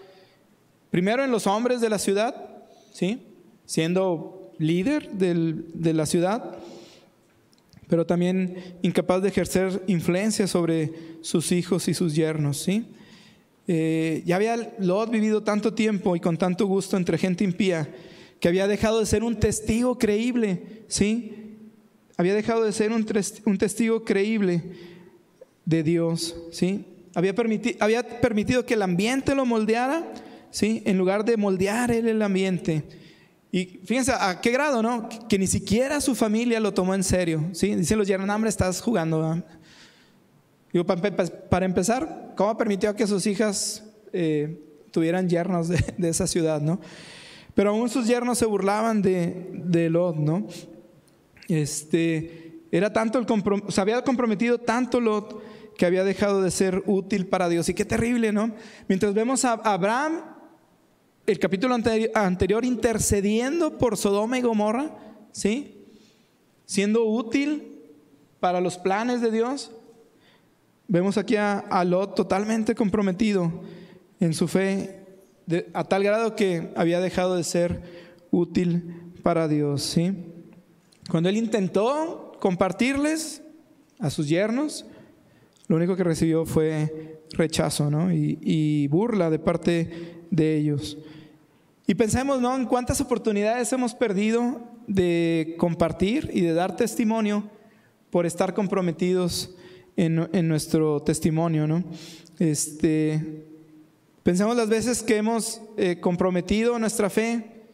[0.92, 2.36] primero en los hombres de la ciudad,
[2.92, 3.22] ¿sí?
[3.66, 6.58] siendo líder de la ciudad,
[7.88, 12.58] pero también incapaz de ejercer influencia sobre sus hijos y sus yernos.
[12.58, 12.86] ¿sí?
[13.68, 17.90] Eh, ya había Lot vivido tanto tiempo y con tanto gusto entre gente impía
[18.40, 21.58] que había dejado de ser un testigo creíble, ¿sí?
[22.18, 23.06] Había dejado de ser un,
[23.46, 24.62] un testigo creíble
[25.66, 26.86] de Dios, ¿sí?
[27.16, 27.34] Había,
[27.80, 30.14] había permitido que el ambiente lo moldeara,
[30.52, 30.84] ¿sí?
[30.86, 32.84] En lugar de moldear él el ambiente.
[33.56, 35.08] Y fíjense a qué grado, ¿no?
[35.30, 37.74] Que, ni siquiera su familia lo tomó en serio, ¿sí?
[37.74, 39.42] Dicen los hambre estás jugando,
[40.74, 46.60] Digo, para, empezar, ¿cómo permitió que sus hijas eh, tuvieran yernos de, de, esa ciudad,
[46.60, 46.82] ¿no?
[47.54, 50.48] Pero aún sus yernos se burlaban de, de Lot, ¿no?
[51.48, 53.26] Este, era tanto el
[53.70, 55.42] se había comprometido tanto Lot
[55.78, 57.70] que había dejado de ser útil para Dios.
[57.70, 58.52] Y qué terrible, ¿no?
[58.90, 60.35] Mientras vemos a Abraham,
[61.26, 64.92] el capítulo anterior, intercediendo por Sodoma y Gomorra,
[65.32, 65.86] ¿sí?
[66.66, 67.82] Siendo útil
[68.40, 69.72] para los planes de Dios.
[70.88, 73.52] Vemos aquí a, a Lot totalmente comprometido
[74.20, 75.06] en su fe
[75.74, 77.82] a tal grado que había dejado de ser
[78.32, 79.84] útil para Dios.
[79.84, 80.14] ¿sí?
[81.10, 83.42] Cuando él intentó compartirles
[84.00, 84.86] a sus yernos,
[85.68, 88.12] lo único que recibió fue rechazo ¿no?
[88.12, 90.98] y, burla de parte de ellos.
[91.88, 92.56] Y pensemos ¿no?
[92.56, 97.50] en cuántas oportunidades hemos perdido de compartir y de dar testimonio
[98.10, 99.56] por estar comprometidos
[99.96, 101.68] en, en nuestro testimonio.
[101.68, 101.84] ¿no?
[102.40, 103.46] Este,
[104.26, 107.68] Pensemos las veces que hemos eh, comprometido nuestra fe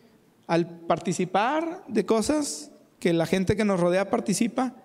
[0.47, 4.75] al participar de cosas que la gente que nos rodea participa.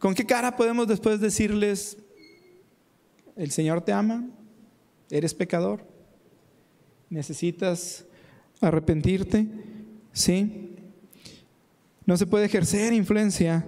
[0.00, 1.98] ¿Con qué cara podemos después decirles,
[3.36, 4.28] el Señor te ama,
[5.10, 5.86] eres pecador,
[7.08, 8.04] necesitas
[8.64, 9.46] arrepentirte?
[10.12, 10.76] ¿Sí?
[12.06, 13.66] No se puede ejercer influencia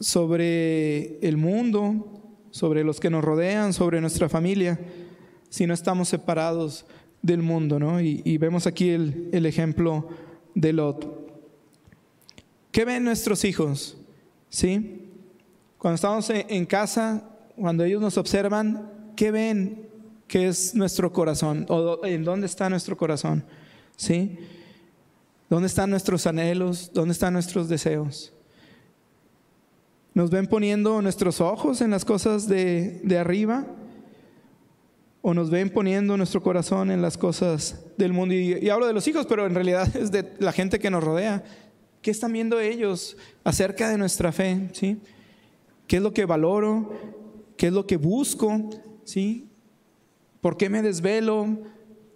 [0.00, 4.78] sobre el mundo, sobre los que nos rodean, sobre nuestra familia
[5.48, 6.84] si no estamos separados
[7.22, 8.00] del mundo, ¿no?
[8.00, 10.08] Y, vemos aquí el, ejemplo
[10.54, 11.28] de Lot.
[12.70, 13.96] ¿Qué ven nuestros hijos?
[14.50, 15.06] ¿Sí?
[15.78, 19.88] Cuando estamos en casa, cuando ellos nos observan, ¿qué ven
[20.26, 21.66] que es nuestro corazón?
[21.68, 23.44] ¿O en dónde está nuestro corazón?
[23.98, 24.38] ¿Sí?
[25.50, 26.90] ¿Dónde están nuestros anhelos?
[26.94, 28.32] ¿Dónde están nuestros deseos?
[30.14, 33.66] ¿Nos ven poniendo nuestros ojos en las cosas de, de arriba?
[35.20, 38.34] o nos ven poniendo nuestro corazón en las cosas del mundo.
[38.34, 41.44] Y, hablo de los hijos, pero en realidad es de la gente que nos rodea.
[42.00, 44.70] ¿Qué están viendo ellos acerca de nuestra fe?
[44.72, 44.98] ¿Sí?
[45.86, 46.92] ¿Qué es lo que valoro?
[47.56, 48.70] ¿Qué es lo que busco?
[49.04, 49.48] ¿Sí?
[50.40, 51.58] ¿Por qué me desvelo?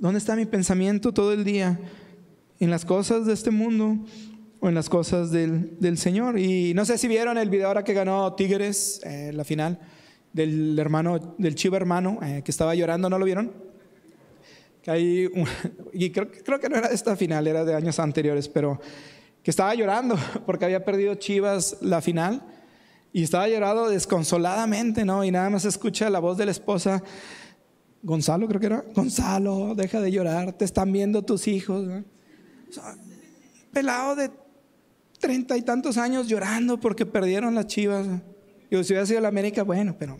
[0.02, 1.78] ¿Dónde está mi pensamiento todo el día?
[2.58, 3.98] ¿En las cosas de este mundo
[4.58, 6.40] o en las cosas del, del Señor?
[6.40, 9.78] Y no sé si vieron el video ahora que ganó Tigres, eh, la final
[10.32, 13.52] del hermano, del chivo hermano, eh, que estaba llorando, ¿no lo vieron?
[14.82, 15.30] Que hay,
[15.92, 18.80] y creo, creo que no era esta final, era de años anteriores, pero
[19.40, 22.42] que estaba llorando porque había perdido Chivas la final
[23.12, 25.22] y estaba llorando desconsoladamente, ¿no?
[25.22, 27.04] Y nada más escucha la voz de la esposa,
[28.02, 31.88] Gonzalo creo que era, Gonzalo, deja de llorar, te están viendo tus hijos.
[33.72, 34.30] pelado de
[35.20, 38.06] treinta y tantos años llorando porque perdieron las Chivas.
[38.70, 40.16] Yo, si hubiera sido la América, bueno, pero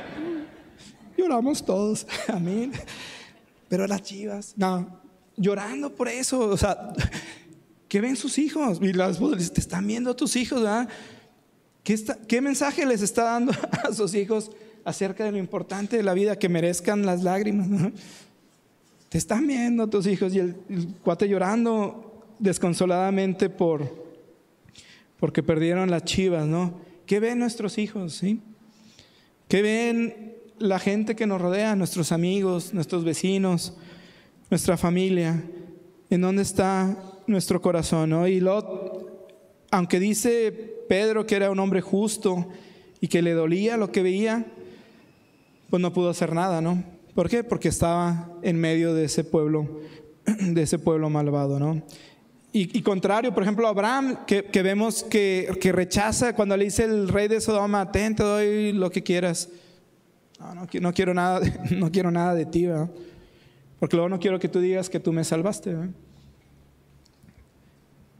[1.18, 2.72] lloramos todos, amén.
[3.68, 5.02] Pero las chivas, no,
[5.36, 6.94] llorando por eso, o sea,
[7.88, 8.78] ¿qué ven sus hijos?
[8.80, 10.88] Y las te están viendo tus hijos, ¿verdad?
[11.84, 13.52] ¿Qué, ¿Qué mensaje les está dando
[13.84, 14.50] a sus hijos
[14.86, 17.68] acerca de lo importante de la vida que merezcan las lágrimas?
[19.08, 20.54] Te están viendo tus hijos y el,
[21.02, 24.06] cuate llorando desconsoladamente por
[25.18, 26.74] porque perdieron las chivas, ¿no?
[27.06, 28.14] ¿Qué ven nuestros hijos?
[28.14, 28.40] ¿sí?
[29.48, 33.74] ¿Qué ven la gente que nos rodea, nuestros amigos, nuestros vecinos,
[34.50, 35.42] nuestra familia?
[36.10, 38.10] ¿En dónde está nuestro corazón?
[38.10, 38.28] ¿no?
[38.28, 39.26] Y Lot,
[39.70, 40.52] aunque dice
[40.88, 42.46] Pedro que era un hombre justo
[43.00, 44.46] y que le dolía lo que veía,
[45.70, 46.82] pues no pudo hacer nada, ¿no?
[47.14, 47.42] ¿Por qué?
[47.44, 49.80] Porque estaba en medio de ese pueblo,
[50.24, 51.82] de ese pueblo malvado, ¿no?
[52.58, 57.38] Y, contrario, por ejemplo, Abraham, que, vemos que, rechaza cuando le dice el rey de
[57.38, 59.50] Sodoma, ten, te doy lo que quieras.
[60.40, 61.40] No, no, quiero, nada,
[61.72, 62.88] no quiero nada de ti, ¿verdad?
[63.78, 65.74] porque luego no quiero que tú digas que tú me salvaste.
[65.74, 65.90] ¿verdad?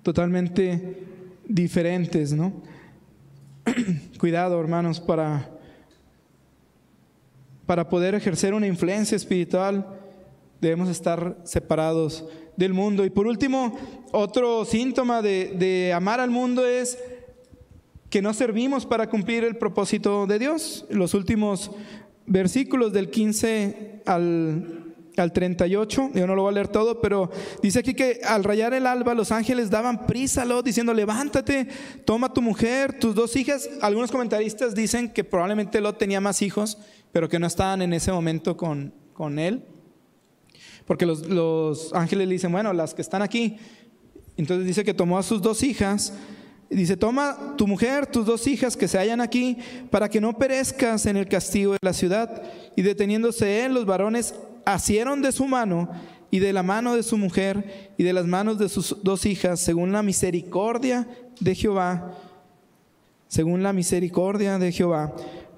[0.02, 1.02] Totalmente
[1.48, 2.52] diferentes, ¿no?
[4.18, 5.55] Cuidado, hermanos, para
[7.66, 9.86] para poder ejercer una influencia espiritual,
[10.60, 12.24] debemos estar separados
[12.56, 13.04] del mundo.
[13.04, 13.76] Y por último,
[14.12, 16.98] otro síntoma de, de amar al mundo es
[18.08, 20.86] que no servimos para cumplir el propósito de Dios.
[20.88, 21.70] Los últimos
[22.26, 27.30] versículos del 15 al, al 38, yo no lo voy a leer todo, pero
[27.62, 31.68] dice aquí que al rayar el alba los ángeles daban prisa a Lot diciendo, levántate,
[32.04, 33.68] toma tu mujer, tus dos hijas.
[33.80, 36.78] Algunos comentaristas dicen que probablemente Lot tenía más hijos,
[37.16, 39.64] pero que no estaban en ese momento con, con él.
[40.84, 43.56] Porque los, los ángeles le dicen, bueno, las que están aquí.
[44.36, 46.12] Entonces dice que tomó a sus dos hijas
[46.68, 49.56] Dice, toma tu mujer, tus dos hijas que se hallan aquí,
[49.90, 52.42] para que no perezcas en el castigo de la ciudad.
[52.76, 54.34] Y deteniéndose él, los varones
[54.66, 55.88] asieron de su mano
[56.30, 59.58] y de la mano de su mujer y de las manos de sus dos hijas,
[59.58, 61.08] según la misericordia
[61.40, 62.12] de Jehová,
[63.26, 65.14] según la misericordia de Jehová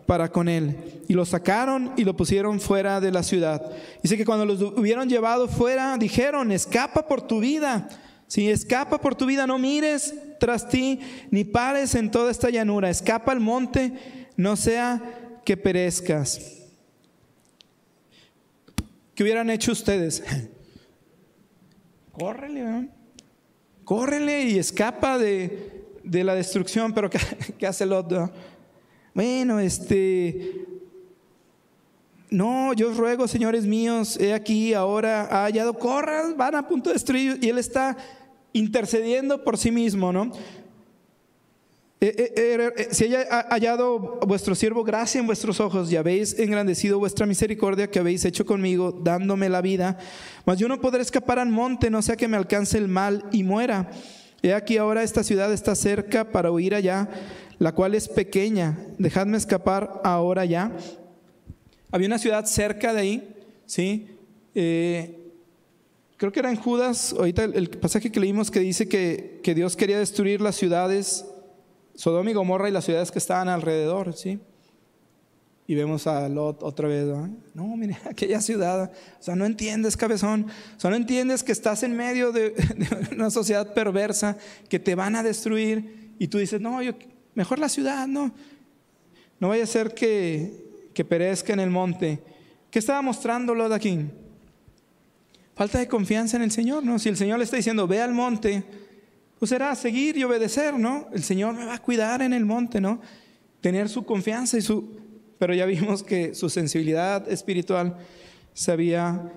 [0.08, 0.74] para con él.
[1.06, 3.70] Y lo sacaron y lo pusieron fuera de la ciudad.
[4.02, 7.88] Dice que cuando los hubieron llevado fuera, dijeron, escapa por tu vida
[8.28, 11.00] si escapa por tu vida, no mires tras ti,
[11.30, 12.90] ni pares en toda esta llanura.
[12.90, 13.94] Escapa al monte,
[14.36, 16.58] no sea que perezcas.
[19.14, 20.22] ¿Qué hubieran hecho ustedes?
[22.12, 22.88] Córrele,
[23.84, 26.92] córrele y escapa de, la destrucción.
[26.92, 27.08] Pero
[27.58, 28.30] ¿qué, hace el otro?
[29.18, 30.64] Bueno, este,
[32.30, 36.94] no, yo ruego, señores míos, he aquí, ahora ha hallado, corran, van a punto de
[36.94, 37.36] destruir.
[37.42, 37.96] Y él está
[38.52, 40.30] intercediendo por sí mismo, ¿no?
[42.00, 47.00] Eh, eh, eh, si haya hallado vuestro siervo gracia en vuestros ojos y habéis engrandecido
[47.00, 49.98] vuestra misericordia que habéis hecho conmigo, dándome la vida,
[50.46, 53.42] mas yo no podré escapar al monte, no sea que me alcance el mal y
[53.42, 53.90] muera.
[54.42, 57.08] He aquí ahora esta ciudad está cerca para huir allá,
[57.58, 58.78] la cual es pequeña.
[58.98, 60.72] Dejadme escapar ahora ya.
[61.90, 63.36] Había una ciudad cerca de ahí,
[63.66, 64.08] ¿sí?
[66.18, 69.98] creo que era en Judas, ahorita el pasaje que leímos que dice que, Dios quería
[69.98, 71.24] destruir las ciudades,
[71.94, 74.40] Sodoma y Gomorra y las ciudades que estaban alrededor, ¿sí?
[75.66, 77.06] Y vemos a Lot otra vez,
[77.54, 77.76] ¿no?
[77.76, 78.90] mire, aquella ciudad,
[79.20, 80.46] o sea, no entiendes, cabezón,
[80.76, 82.54] o sea, no entiendes que estás en medio de,
[83.12, 84.36] una sociedad perversa,
[84.68, 86.94] que te van a destruir, y tú dices, no, yo,
[87.38, 88.32] mejor la ciudad, no,
[89.38, 92.18] no vaya a ser que, que perezca en el monte.
[92.68, 94.00] ¿Qué estaba mostrando Lot aquí?
[95.54, 96.98] Falta de confianza en el Señor, ¿no?
[96.98, 98.64] Si el Señor le está diciendo, ve al monte,
[99.38, 101.06] pues será seguir y obedecer, ¿no?
[101.12, 103.00] El Señor me va a cuidar en el monte, ¿no?
[103.60, 104.98] Tener su confianza y su...
[105.38, 107.96] Pero ya vimos que su sensibilidad espiritual
[108.52, 109.32] se había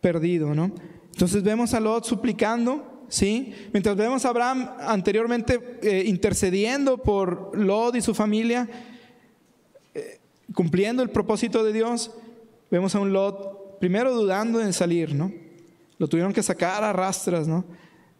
[0.00, 0.72] perdido, ¿no?
[1.12, 3.54] Entonces vemos a Lot suplicando, ¿sí?
[3.72, 8.68] Mientras vemos a Abraham anteriormente eh, intercediendo por Lot y su familia,
[9.94, 10.20] eh,
[10.54, 12.10] cumpliendo el propósito de Dios,
[12.70, 15.32] vemos a un Lot primero dudando en salir, ¿no?
[15.98, 17.64] Lo tuvieron que sacar a rastras, ¿no?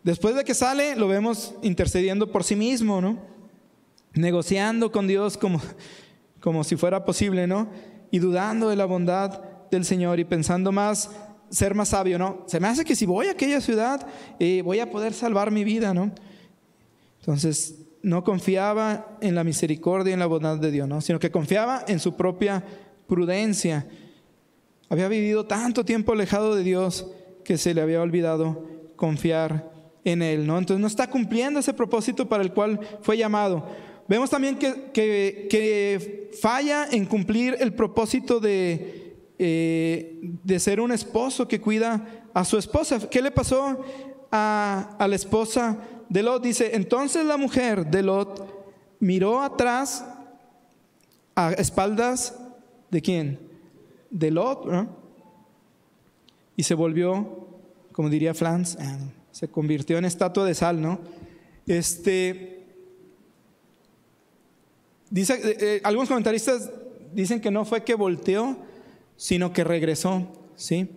[0.03, 3.19] Después de que sale, lo vemos intercediendo por sí mismo, ¿no?
[4.15, 5.61] Negociando con Dios como,
[6.41, 7.69] como si fuera posible, ¿no?
[8.11, 11.11] Y dudando de la bondad del Señor y pensando más,
[11.51, 12.45] ser más sabio, ¿no?
[12.47, 14.07] Se me hace que si voy a aquella ciudad,
[14.39, 16.13] eh, voy a poder salvar mi vida, ¿no?
[17.21, 21.01] Entonces, no confiaba en la misericordia y en la bondad de Dios, ¿no?
[21.01, 22.65] Sino que confiaba en su propia
[23.07, 23.87] prudencia.
[24.89, 27.07] Había vivido tanto tiempo alejado de Dios
[27.45, 29.71] que se le había olvidado confiar
[30.05, 30.59] en Él, ¿no?
[30.59, 33.67] Entonces no está cumpliendo ese propósito para el cual fue llamado.
[34.09, 39.08] Vemos también que, que, falla en cumplir el propósito de,
[39.39, 43.09] eh, de ser un esposo que cuida a su esposa.
[43.09, 43.79] ¿Qué le pasó
[44.31, 45.79] a, la esposa
[46.09, 46.43] de Lot?
[46.43, 50.05] Dice, entonces la mujer de Lot miró atrás
[51.35, 52.39] a espaldas
[52.91, 53.39] de quién?
[54.11, 54.99] De Lot, ¿no?
[56.59, 57.47] y se volvió,
[57.93, 58.99] como diría Flans, ah,
[59.31, 60.99] se convirtió en estatua de sal, ¿no?
[61.69, 62.67] Este,
[65.09, 66.69] dice, eh, eh, algunos comentaristas
[67.13, 68.59] dicen que no fue que volteó,
[69.19, 70.89] sino que regresó, ¿sí?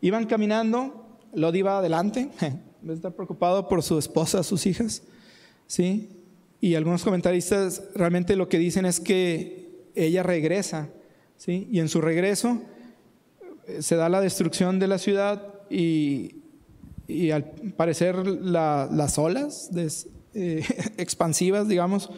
[0.00, 2.30] Iban caminando, Lot iba adelante,
[2.80, 5.02] de estar preocupado por su esposa, sus hijas,
[5.66, 6.08] ¿sí?
[6.60, 10.88] Y algunos comentaristas realmente lo que dicen es que ella regresa,
[11.36, 11.68] ¿sí?
[11.70, 12.62] Y en su regreso
[13.80, 16.36] se da la destrucción de la ciudad y,
[17.32, 17.44] al
[17.76, 19.70] parecer las olas
[20.34, 20.64] eh,
[20.96, 22.08] expansivas, digamos,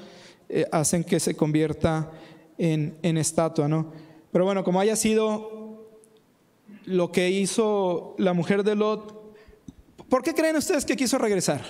[0.51, 2.11] eh, hacen que se convierta
[2.59, 3.91] en, en, estatua, ¿no?
[4.33, 5.87] Pero bueno, como haya sido
[6.87, 9.37] lo que hizo la mujer de Lot,
[10.09, 11.63] ¿por qué creen ustedes que quiso regresar?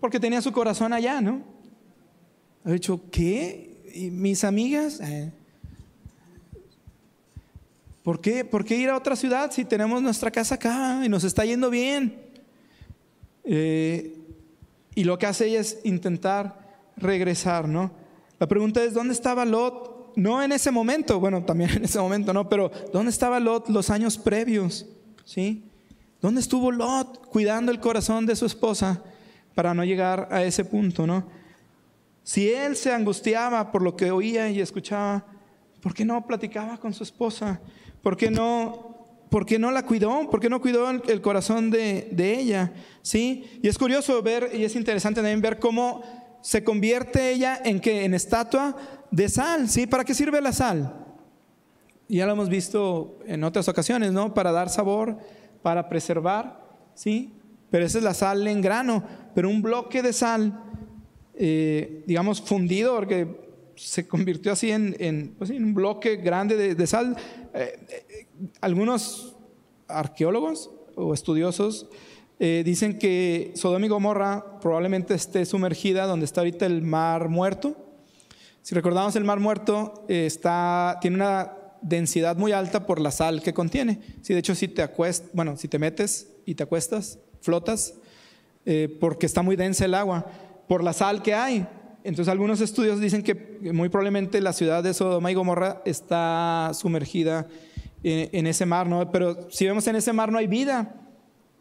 [0.00, 1.42] Porque tenía su corazón allá, ¿no?
[2.64, 3.74] Ha dicho, ¿qué?
[3.94, 5.00] ¿y mis amigas?
[5.00, 5.32] Eh,
[8.02, 11.24] ¿Por qué, ¿Por qué ir a otra ciudad si tenemos nuestra casa acá y nos
[11.24, 12.20] está yendo bien?
[13.44, 14.18] Eh,
[14.94, 18.03] y lo que hace ella es intentar regresar, ¿no?
[18.38, 20.12] La pregunta es, ¿dónde estaba Lot?
[20.16, 22.48] No en ese momento, bueno, también en ese momento, ¿no?
[22.48, 24.86] Pero ¿dónde estaba Lot los años previos?
[25.24, 25.64] ¿Sí?
[26.20, 29.02] ¿Dónde estuvo Lot cuidando el corazón de su esposa
[29.54, 31.26] para no llegar a ese punto, ¿no?
[32.22, 35.26] Si él se angustiaba por lo que oía y escuchaba,
[35.82, 37.60] ¿por qué no platicaba con su esposa?
[38.02, 40.30] ¿Por qué no, por qué no la cuidó?
[40.30, 42.72] ¿Por qué no cuidó el, corazón de, de, ella?
[43.02, 43.60] ¿Sí?
[43.62, 46.02] Y es curioso ver, y es interesante también ver cómo
[46.44, 48.76] se convierte ella en que en estatua
[49.10, 49.86] de sal, ¿sí?
[49.86, 50.94] ¿Para qué sirve la sal?
[52.06, 54.34] Ya lo hemos visto en otras ocasiones, ¿no?
[54.34, 55.16] Para dar sabor,
[55.62, 56.62] para preservar,
[56.94, 57.32] ¿sí?
[57.70, 59.02] Pero esa es la sal en grano,
[59.34, 60.62] pero un bloque de sal,
[61.34, 63.26] eh, digamos, fundido, porque
[63.74, 67.16] se convirtió así en, pues un bloque grande de, sal.
[67.54, 68.26] Eh, eh,
[68.60, 69.34] algunos
[69.88, 71.88] arqueólogos o estudiosos
[72.64, 77.76] dicen que Sodoma y Gomorra probablemente esté sumergida donde está ahorita el mar muerto.
[78.62, 81.52] Si recordamos el mar muerto, está, tiene una
[81.84, 84.00] densidad muy alta por la sal que contiene.
[84.22, 84.88] Si de hecho si te
[85.32, 87.94] bueno, si te metes y te acuestas, flotas,
[88.66, 90.26] eh, porque está muy densa el agua,
[90.66, 91.66] por la sal que hay.
[92.02, 93.34] Entonces algunos estudios dicen que
[93.72, 97.46] muy probablemente la ciudad de Sodoma y Gomorra está sumergida
[98.02, 98.88] en, ese mar.
[99.12, 101.03] Pero si vemos en ese mar no hay vida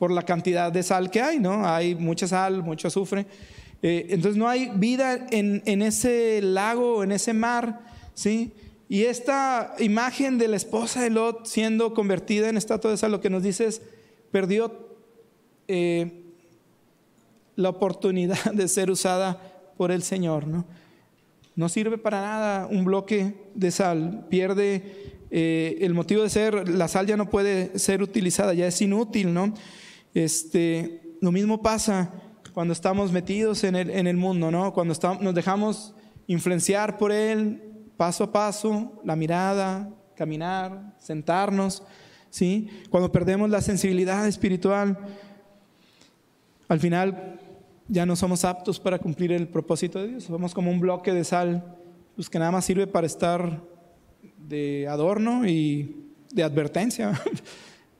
[0.03, 1.65] por la cantidad de sal que hay, ¿no?
[1.65, 3.25] Hay mucha sal, mucho azufre.
[3.81, 7.79] Eh, entonces no hay vida en, en ese lago, en ese mar,
[8.13, 8.51] ¿sí?
[8.89, 13.21] Y esta imagen de la esposa de Lot siendo convertida en estatua de sal, lo
[13.21, 13.81] que nos dice es,
[14.29, 14.77] perdió
[15.69, 16.25] eh,
[17.55, 19.39] la oportunidad de ser usada
[19.77, 20.47] por el Señor.
[20.47, 20.65] ¿no?
[21.55, 26.87] no sirve para nada un bloque de sal, pierde eh, el motivo de ser, la
[26.87, 29.33] sal ya no puede ser utilizada, ya es inútil.
[29.33, 29.51] ¿no?
[30.13, 32.11] Este, lo mismo pasa
[32.53, 34.73] cuando estamos metidos en el, en el mundo, ¿no?
[34.73, 35.95] cuando nos dejamos
[36.27, 37.61] influenciar por él,
[37.97, 41.83] paso a paso, la mirada, caminar, sentarnos,
[42.29, 42.69] ¿sí?
[42.89, 44.97] Cuando perdemos la sensibilidad espiritual,
[46.67, 47.39] al final
[47.87, 50.23] ya no somos aptos para cumplir el propósito de Dios.
[50.23, 51.77] Somos como un bloque de sal,
[52.15, 53.61] pues que nada más sirve para estar
[54.37, 57.19] de adorno y de advertencia.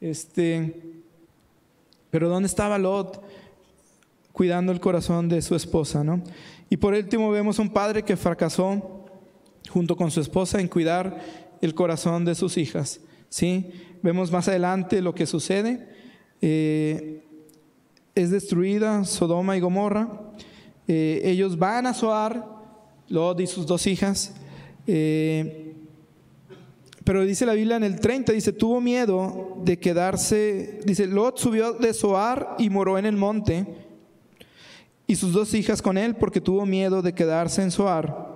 [0.01, 0.92] Este,
[2.13, 3.23] pero ¿dónde estaba Lot
[4.31, 6.21] cuidando el corazón de su esposa, no?
[6.69, 9.07] Y por último vemos un padre que fracasó
[9.67, 11.19] junto con su esposa en cuidar
[11.59, 13.01] el corazón de sus hijas.
[13.29, 13.71] ¿sí?
[14.03, 15.89] Vemos más adelante lo que sucede.
[16.39, 17.23] Eh,
[18.13, 20.21] es destruida Sodoma y Gomorra.
[20.87, 22.45] Eh, ellos van a Zoar,
[23.07, 24.35] Lot y sus dos hijas.
[24.85, 25.62] Eh,
[27.03, 31.73] pero dice la Biblia en el 30, dice, tuvo miedo de quedarse, dice, Lot subió
[31.73, 33.65] de Zoar y moró en el monte,
[35.05, 38.33] y sus dos hijas con él, porque tuvo miedo de quedarse en Zoar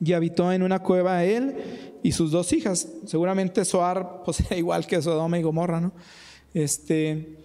[0.00, 1.56] y habitó en una cueva él
[2.02, 2.88] y sus dos hijas.
[3.06, 5.92] Seguramente Soar pues, era igual que Sodoma y Gomorra, ¿no?
[6.52, 7.38] Este,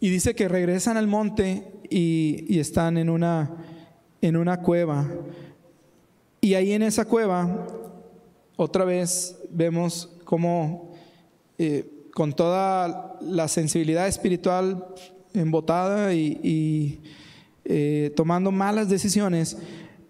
[0.00, 3.50] y dice que regresan al monte y, están en una,
[4.22, 5.06] en una cueva.
[6.40, 7.66] Y ahí en esa cueva,
[8.62, 10.92] otra vez vemos cómo
[11.56, 14.84] eh, con toda la sensibilidad espiritual
[15.32, 17.00] embotada y,
[17.64, 19.56] eh, tomando malas decisiones,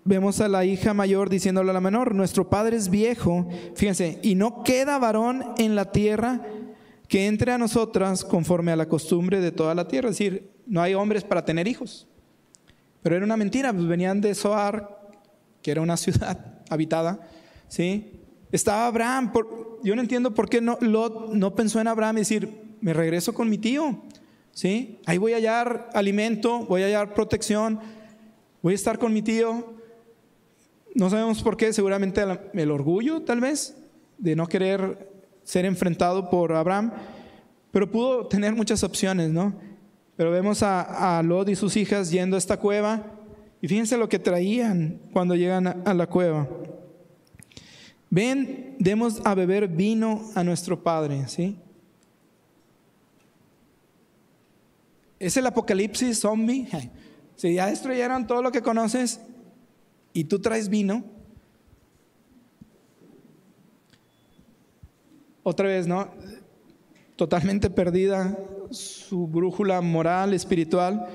[0.05, 3.47] vemos a la hija mayor diciéndole a la menor, nuestro padre es viejo,
[3.77, 6.45] fíjense, y no queda varón en la tierra
[7.07, 10.11] que entre a nosotras conforme a la costumbre de toda la tierra.
[10.11, 12.09] Es decir, no hay hombres para tener hijos.
[13.01, 15.13] Pero era una mentira, pues venían de Soar,
[15.63, 17.21] que era una ciudad habitada,
[17.69, 18.20] ¿sí?
[18.53, 19.33] Estaba Abraham,
[19.83, 23.33] yo no entiendo por qué no, Lot no pensó en Abraham y decir, me regreso
[23.33, 24.03] con mi tío,
[24.53, 24.99] ¿sí?
[25.07, 27.79] Ahí voy a hallar alimento, voy a hallar protección,
[28.61, 29.75] voy a estar con mi tío,
[30.95, 32.23] no sabemos por qué, seguramente
[32.55, 33.77] el orgullo tal vez,
[34.19, 35.09] de no querer
[35.45, 36.93] ser enfrentado por Abraham,
[37.71, 39.55] pero pudo tener muchas opciones, ¿no?
[40.17, 43.07] Pero vemos a, a Lot y sus hijas yendo a esta cueva
[43.63, 46.49] y fíjense lo que traían cuando llegan a la cueva.
[48.11, 51.57] Ven, demos a beber vino a nuestro Padre, ¿sí?
[55.21, 56.69] Es el apocalipsis zombie.
[57.37, 59.19] Si ya destruyeron todo lo que conoces,
[60.13, 61.03] y tú traes vino,
[65.43, 66.09] otra vez, ¿no?
[67.17, 68.39] Totalmente perdida
[68.71, 71.07] su brújula moral, espiritual.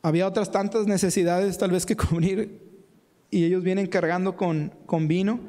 [0.00, 2.70] Había otras tantas necesidades tal vez que cubrir
[3.30, 5.40] y ellos vienen cargando con, con vino.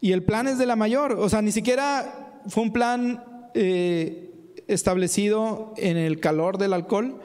[0.00, 4.54] Y el plan es de la mayor, o sea, ni siquiera fue un plan eh,
[4.66, 7.20] establecido en el calor del alcohol,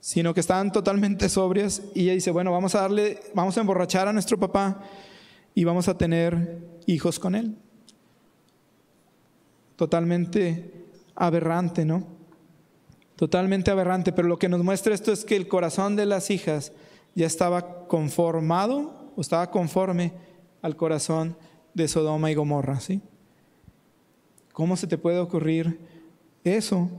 [0.00, 4.08] sino que estaban totalmente sobrias y ella dice, bueno, vamos a darle, vamos a emborrachar
[4.08, 4.82] a nuestro papá
[5.54, 7.56] y vamos a tener hijos con él.
[9.76, 10.72] Totalmente
[11.14, 12.06] aberrante, ¿no?
[13.16, 16.72] Totalmente aberrante, pero lo que nos muestra esto es que el corazón de las hijas
[17.14, 20.12] ya estaba conformado o estaba conforme
[20.62, 21.36] al corazón
[21.74, 23.00] de Sodoma y Gomorra, ¿sí?
[24.52, 25.78] ¿Cómo se te puede ocurrir
[26.44, 26.90] eso?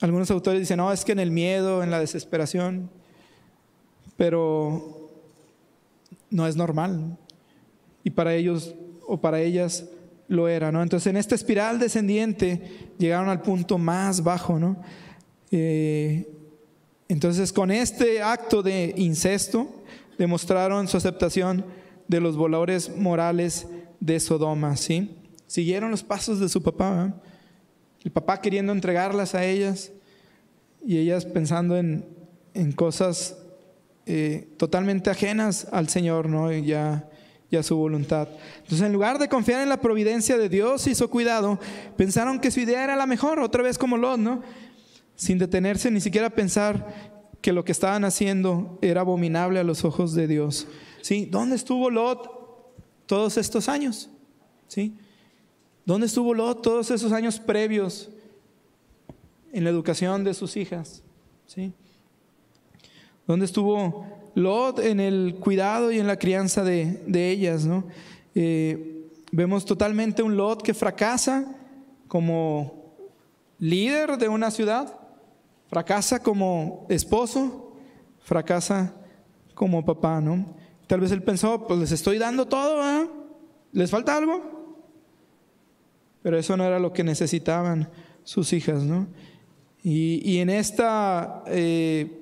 [0.00, 2.90] Algunos autores dicen, no, es que en el miedo, en la desesperación,
[4.16, 5.10] pero
[6.30, 7.16] no es normal.
[8.04, 8.74] Y para ellos
[9.06, 9.86] o para ellas
[10.28, 10.82] lo era, ¿no?
[10.82, 14.76] Entonces en esta espiral descendiente llegaron al punto más bajo, ¿no?
[15.50, 16.26] Eh,
[17.08, 19.68] entonces con este acto de incesto
[20.16, 21.64] demostraron su aceptación
[22.12, 23.66] de los valores morales
[23.98, 25.16] de Sodoma, ¿sí?
[25.46, 27.14] Siguieron los pasos de su papá,
[28.04, 29.90] el papá queriendo entregarlas a ellas
[30.84, 32.04] y ellas pensando en,
[32.76, 33.38] cosas
[34.04, 36.52] eh, totalmente ajenas al Señor, ¿no?
[36.52, 37.08] Y ya,
[37.50, 38.28] ya su voluntad.
[38.58, 41.58] Entonces, en lugar de confiar en la providencia de Dios y su cuidado,
[41.96, 44.42] pensaron que su idea era la mejor, otra vez como Lot, ¿no?
[45.16, 46.92] Sin detenerse ni siquiera a pensar
[47.40, 50.66] que lo que estaban haciendo era abominable a los ojos de Dios.
[51.02, 51.26] ¿Sí?
[51.26, 52.30] ¿Dónde estuvo Lot
[53.06, 54.08] todos estos años?
[54.68, 54.94] ¿Sí?
[55.84, 58.08] ¿Dónde estuvo Lot todos esos años previos
[59.52, 61.02] en la educación de sus hijas?
[61.46, 61.72] ¿Sí?
[63.26, 67.66] ¿Dónde estuvo Lot en el cuidado y en la crianza de, ellas?
[67.66, 67.84] ¿no?
[68.34, 71.56] Eh, vemos totalmente un Lot que fracasa
[72.06, 72.94] como
[73.58, 74.96] líder de una ciudad,
[75.66, 77.74] fracasa como esposo,
[78.20, 78.94] fracasa
[79.54, 80.61] como papá, ¿no?
[80.86, 83.08] Tal vez él pensó, pues les estoy dando todo, ¿eh?
[83.72, 84.76] ¿Les falta algo?
[86.22, 87.88] Pero eso no era lo que necesitaban
[88.24, 89.06] sus hijas, ¿no?
[89.84, 92.20] Y, en esta eh,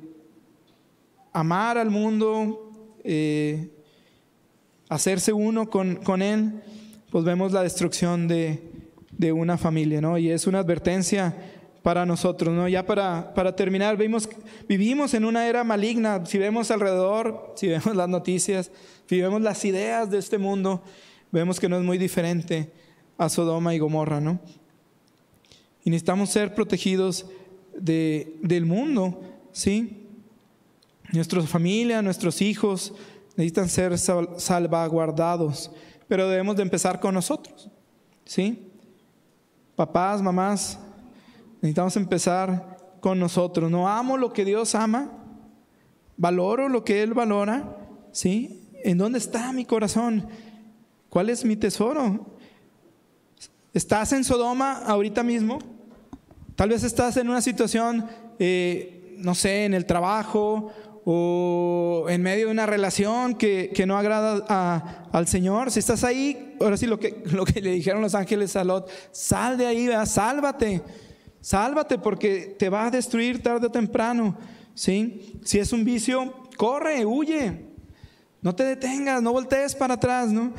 [1.33, 3.71] amar al mundo, eh,
[4.89, 6.63] hacerse uno con, con, él,
[7.11, 8.63] pues vemos la destrucción de,
[9.11, 10.17] de una familia, ¿no?
[10.17, 11.35] Y es una advertencia
[11.83, 12.55] para nosotros.
[12.55, 12.69] ¿no?
[12.69, 14.29] Ya para, para terminar, vimos,
[14.69, 16.25] vivimos en una era maligna.
[16.27, 18.71] Si vemos alrededor, si vemos las noticias,
[19.07, 20.83] si vemos las ideas de este mundo,
[21.31, 22.71] vemos que no es muy diferente
[23.19, 24.21] a Sodoma y Gomorra.
[24.21, 24.41] ¿no?
[25.85, 27.27] Y necesitamos ser protegidos
[27.77, 29.23] de, del mundo.
[29.53, 30.07] ¿sí?
[31.13, 32.95] Nuestra familia, nuestros hijos
[33.37, 35.71] necesitan ser salvaguardados,
[36.09, 37.71] pero debemos de empezar con nosotros.
[38.25, 38.71] ¿sí?
[39.77, 40.79] Papás, mamás,
[41.61, 43.71] Necesitamos empezar con nosotros.
[43.71, 45.11] No amo lo que Dios ama,
[46.17, 47.77] valoro lo que Él valora,
[48.13, 48.69] ¿sí?
[48.83, 50.27] ¿En dónde está mi corazón?
[51.09, 52.27] ¿Cuál es mi tesoro?
[53.75, 55.59] ¿Estás en Sodoma ahorita mismo?
[56.57, 58.07] Tal vez estás en una situación,
[58.39, 60.73] eh, no sé, en el trabajo
[61.05, 65.71] o en medio de una relación que, no agrada al Señor.
[65.71, 68.91] Si estás ahí, ahora sí lo que, lo que le dijeron los ángeles a Lot,
[69.13, 70.83] sal de ahí, sálvate.
[71.41, 74.37] Sálvate porque te va a destruir tarde o temprano.
[74.75, 75.41] ¿sí?
[75.45, 77.67] Si es un vicio, corre, huye.
[78.43, 80.53] No te detengas, no voltees para atrás, ¿no?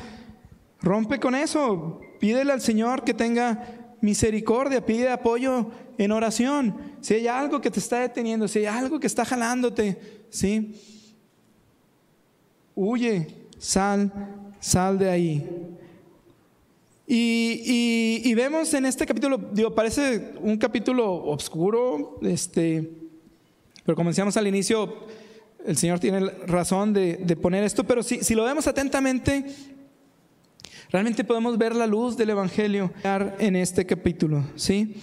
[0.80, 2.00] Rompe con eso.
[2.20, 6.76] Pídele al Señor que tenga misericordia, pide apoyo en oración.
[7.00, 10.80] Si hay algo que te está deteniendo, si hay algo que está jalándote, ¿sí?
[12.74, 13.26] Huye,
[13.58, 14.12] sal,
[14.60, 15.71] sal de ahí.
[17.06, 22.90] Y, vemos en este capítulo, digo, parece un capítulo oscuro, este,
[23.84, 25.06] pero como decíamos al inicio,
[25.66, 29.44] el Señor tiene razón de, poner esto, pero si, si, lo vemos atentamente,
[30.90, 32.92] realmente podemos ver la luz del Evangelio
[33.38, 34.94] en este capítulo, ¿sí?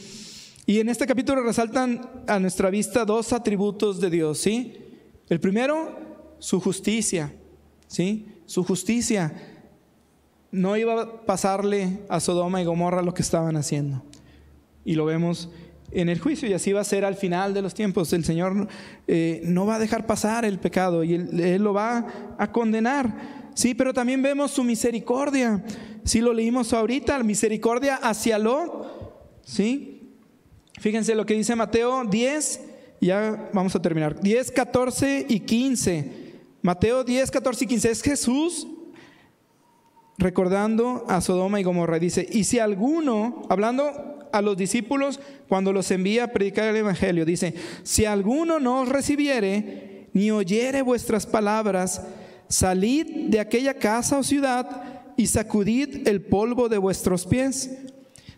[0.66, 4.78] Y en este capítulo resaltan a nuestra vista dos atributos de Dios, ¿sí?
[5.28, 5.98] El primero,
[6.40, 7.34] su justicia,
[7.88, 8.28] ¿sí?
[8.46, 9.59] Su justicia
[10.52, 14.04] no iba a pasarle a Sodoma y Gomorra lo que estaban haciendo.
[14.84, 15.50] Y lo vemos
[15.92, 18.14] en el juicio y así va a ser al final de los tiempos.
[18.14, 18.68] El Señor
[19.08, 23.50] eh, no va a dejar pasar el pecado y él, lo va a condenar.
[23.54, 25.64] Sí, pero también vemos su misericordia.
[26.04, 29.42] Sí, lo leímos ahorita, misericordia hacia Lot.
[29.44, 30.14] Sí,
[30.80, 32.62] fíjense lo que dice Mateo 10,
[33.02, 34.20] ya vamos a terminar.
[34.20, 36.30] 10, 14 y 15.
[36.62, 38.68] Mateo 10, 14 y 15 es Jesús
[40.20, 41.98] recordando a Sodoma y Gomorra.
[41.98, 47.26] Dice, y si alguno, hablando a los discípulos cuando los envía a predicar el Evangelio,
[47.26, 52.02] dice, si alguno no os recibiere, ni oyere vuestras palabras,
[52.50, 54.84] salid de aquella casa o ciudad
[55.16, 57.72] y sacudid el polvo de vuestros pies.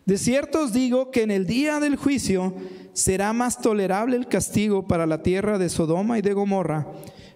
[0.05, 2.53] De cierto os digo que en el día del juicio
[2.93, 6.87] será más tolerable el castigo para la tierra de Sodoma y de Gomorra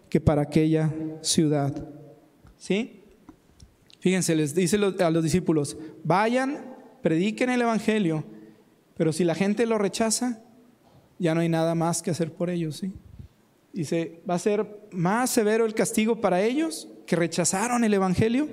[0.10, 0.91] que para aquella
[1.22, 1.89] ciudad.
[2.58, 3.05] ¿Sí?
[4.06, 6.64] Fíjense, les dice a los discípulos, vayan,
[7.01, 8.24] prediquen el Evangelio,
[8.95, 10.43] pero si la gente lo rechaza,
[11.18, 12.78] ya no hay nada más que hacer por ellos.
[12.78, 12.93] ¿sí?
[13.74, 18.47] Dice, va a ser más severo el castigo para ellos que rechazaron el Evangelio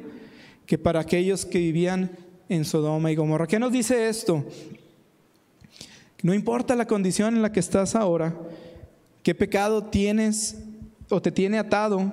[0.65, 2.13] que para aquellos que vivían
[2.49, 3.47] en Sodoma y Gomorra.
[3.47, 4.47] ¿Qué nos dice esto?
[6.23, 8.35] No importa la condición en la que estás ahora,
[9.23, 10.57] qué pecado tienes
[11.11, 12.11] o te tiene atado,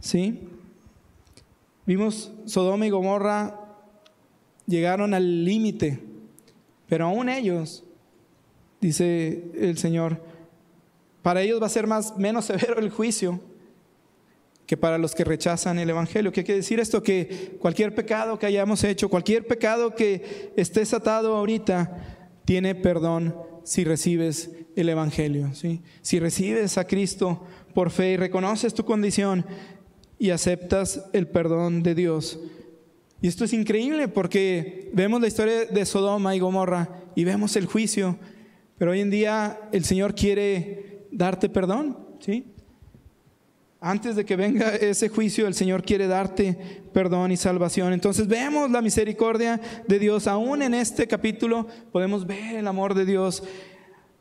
[0.00, 0.48] ¿sí?
[1.86, 3.60] Vimos Sodoma y Gomorra
[4.66, 6.00] llegaron al límite,
[6.88, 7.84] pero aún ellos,
[8.80, 10.20] dice el Señor,
[11.22, 13.40] para ellos va a ser más menos severo el juicio
[14.66, 16.32] que para los que rechazan el Evangelio.
[16.32, 17.02] ¿Qué quiere decir esto?
[17.02, 23.84] Que cualquier pecado que hayamos hecho, cualquier pecado que estés atado ahorita, tiene perdón si
[23.84, 25.54] recibes el Evangelio.
[25.54, 25.82] ¿sí?
[26.02, 29.46] Si recibes a Cristo por fe y reconoces tu condición
[30.18, 32.38] y aceptas el perdón de Dios.
[33.20, 37.66] Y esto es increíble porque vemos la historia de Sodoma y Gomorra y vemos el
[37.66, 38.18] juicio,
[38.78, 42.52] pero hoy en día el Señor quiere darte perdón, ¿sí?
[43.80, 46.56] Antes de que venga ese juicio, el Señor quiere darte
[46.92, 47.92] perdón y salvación.
[47.92, 50.26] Entonces vemos la misericordia de Dios.
[50.26, 53.42] Aún en este capítulo podemos ver el amor de Dios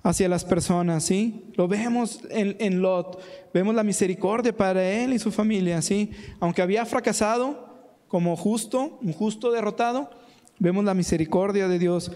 [0.05, 1.45] hacia las personas, ¿sí?
[1.55, 3.19] Lo vemos en, Lot,
[3.51, 6.11] vemos la misericordia para él y su familia, ¿sí?
[6.39, 10.11] Aunque había fracasado como justo, un justo derrotado,
[10.59, 12.11] vemos la misericordia de Dios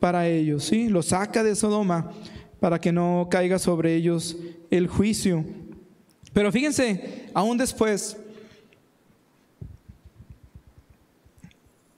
[0.00, 0.88] para ellos, ¿sí?
[0.88, 2.10] Lo saca de Sodoma
[2.58, 4.36] para que no caiga sobre ellos
[4.72, 5.44] el juicio.
[6.32, 8.16] Pero fíjense, aún después,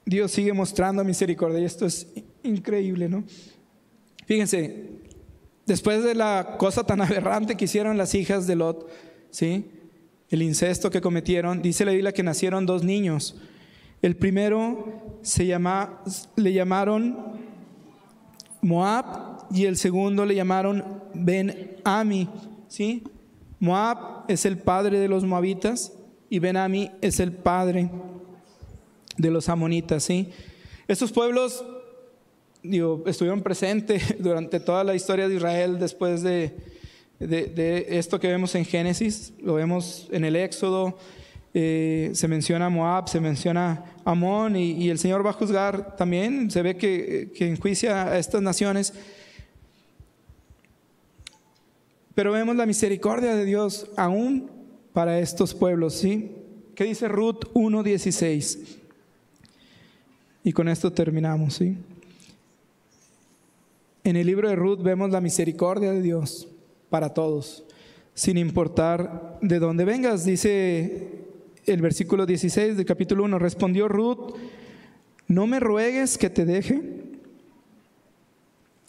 [0.04, 2.06] Dios sigue mostrando misericordia y esto es
[2.42, 3.24] increíble, ¿no?
[4.26, 4.89] Fíjense,
[5.70, 8.90] después de la cosa tan aberrante que hicieron las hijas de Lot,
[9.30, 9.70] ¿sí?
[10.28, 13.36] El incesto que cometieron, dice la Biblia que nacieron dos niños.
[14.02, 15.44] El primero se
[16.36, 17.16] le llamaron
[18.60, 22.28] Moab y el segundo le llamaron Ben Ami,
[22.66, 23.04] ¿sí?
[23.60, 25.92] Moab es el padre de los moabitas
[26.28, 27.90] y Benami es el padre
[29.16, 30.30] de los amonitas, ¿sí?
[30.88, 31.64] Estos pueblos
[32.62, 36.54] estuvieron presentes durante toda la historia de Israel después de,
[37.18, 40.98] esto que vemos en Génesis, lo vemos en el Éxodo,
[41.52, 46.62] eh, se menciona Moab, se menciona Amón y, el Señor va a juzgar también, se
[46.62, 48.94] ve que, que enjuicia a estas naciones.
[52.14, 54.50] Pero vemos la misericordia de Dios aún
[54.92, 56.32] para estos pueblos, ¿sí?
[56.74, 58.58] ¿Qué dice Ruth 1.16?
[60.42, 61.76] Y con esto terminamos, ¿sí?
[64.10, 66.48] En el libro de Ruth vemos la misericordia de Dios
[66.88, 67.62] para todos,
[68.12, 70.24] sin importar de dónde vengas.
[70.24, 71.12] Dice
[71.64, 74.34] el versículo 16 del capítulo 1, respondió Ruth,
[75.28, 76.82] no me ruegues que te deje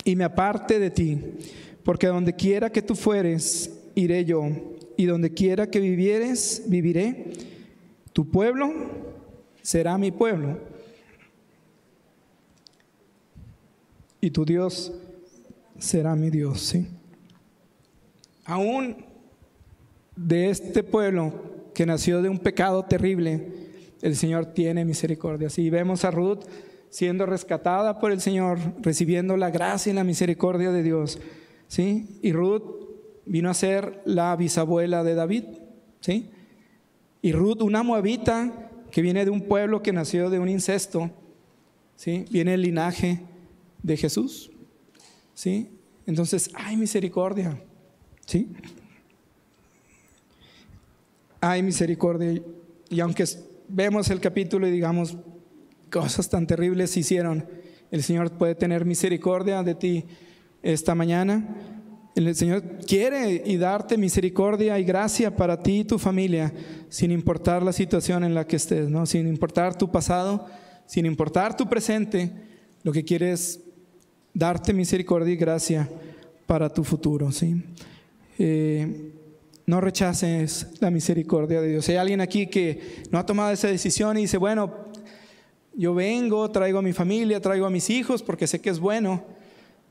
[0.03, 1.19] y me aparte de ti
[1.83, 4.49] porque donde quiera que tú fueres, iré yo,
[4.97, 7.33] y donde quiera que vivieres, viviré.
[8.11, 8.73] Tu pueblo
[9.61, 10.57] será mi pueblo,
[14.19, 14.93] y tu Dios
[15.81, 16.61] será mi Dios.
[16.61, 16.87] ¿sí?
[18.45, 19.05] Aún
[20.15, 21.33] de este pueblo
[21.73, 23.47] que nació de un pecado terrible,
[24.01, 25.49] el Señor tiene misericordia.
[25.49, 26.45] Si vemos a Ruth
[26.89, 31.19] siendo rescatada por el Señor, recibiendo la gracia y la misericordia de Dios.
[31.67, 32.19] ¿sí?
[32.21, 32.63] Y Ruth
[33.25, 35.43] vino a ser la bisabuela de David,
[36.01, 36.29] ¿sí?
[37.21, 41.11] Y Ruth, una moabita que viene de un pueblo que nació de un incesto,
[41.95, 42.25] ¿sí?
[42.29, 43.21] Viene el linaje
[43.83, 44.50] de Jesús,
[45.33, 45.69] ¿sí?
[46.05, 47.61] Entonces, hay misericordia,
[48.25, 48.49] ¿sí?
[51.39, 52.41] Hay misericordia.
[52.89, 53.25] Y aunque
[53.67, 55.17] vemos el capítulo y digamos,
[55.89, 57.45] cosas tan terribles se hicieron,
[57.91, 60.05] el Señor puede tener misericordia de ti
[60.63, 61.55] esta mañana.
[62.15, 66.53] El Señor quiere y darte misericordia y gracia para ti y tu familia,
[66.89, 69.05] sin importar la situación en la que estés, ¿no?
[69.05, 70.45] sin importar tu pasado,
[70.85, 72.31] sin importar tu presente,
[72.83, 73.61] lo que quiere es
[74.33, 75.89] darte misericordia y gracia
[76.45, 77.31] para tu futuro.
[77.31, 77.63] ¿sí?
[78.37, 79.11] Eh,
[79.65, 81.87] no rechaces la misericordia de Dios.
[81.89, 84.73] hay alguien aquí que no ha tomado esa decisión y dice, bueno,
[85.73, 89.23] yo vengo, traigo a mi familia, traigo a mis hijos porque sé que es bueno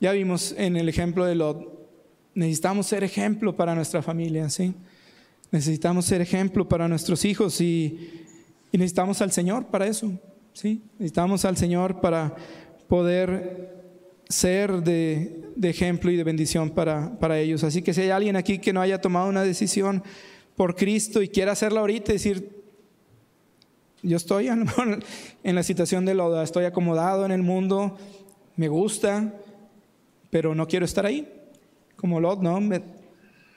[0.01, 1.68] ya vimos en el ejemplo de Lot,
[2.34, 4.74] necesitamos ser ejemplo para nuestra familia, ¿sí?
[5.53, 8.24] Necesitamos ser ejemplo para nuestros hijos y,
[8.72, 10.11] necesitamos al Señor para eso.
[10.55, 10.80] ¿sí?
[10.99, 12.34] Necesitamos al Señor para
[12.88, 13.80] poder
[14.31, 17.64] ser de, ejemplo y de bendición para, para, ellos.
[17.64, 20.03] Así que si hay alguien aquí que no haya tomado una decisión
[20.57, 22.62] por Cristo y quiera hacerla ahorita, decir,
[24.03, 27.99] yo estoy en la situación de Loda, estoy acomodado en el mundo,
[28.57, 29.35] me gusta,
[30.31, 31.28] pero no quiero estar ahí.
[31.97, 32.61] Como Lot, ¿no?
[32.61, 32.81] Me,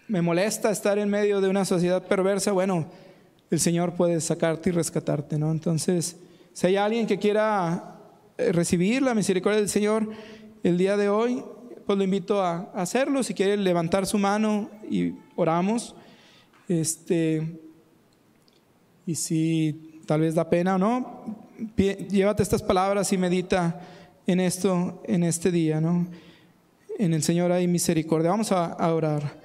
[0.08, 2.52] me molesta estar en medio de una sociedad perversa.
[2.52, 2.88] Bueno,
[3.52, 5.52] el Señor puede sacarte y rescatarte, ¿no?
[5.52, 6.18] Entonces,
[6.52, 7.94] si hay alguien que quiera
[8.38, 10.10] eh, recibir la misericordia del Señor
[10.64, 11.44] el día de hoy,
[11.86, 13.22] pues lo invito a hacerlo.
[13.22, 15.96] Si quiere levantar su mano y oramos.
[16.68, 17.60] Este,
[19.06, 21.24] y si tal vez da pena o no,
[21.76, 23.82] llévate estas palabras y medita
[24.26, 26.08] en esto en este día, ¿no?
[26.98, 28.30] En el Señor hay misericordia.
[28.30, 29.42] Vamos a, orar.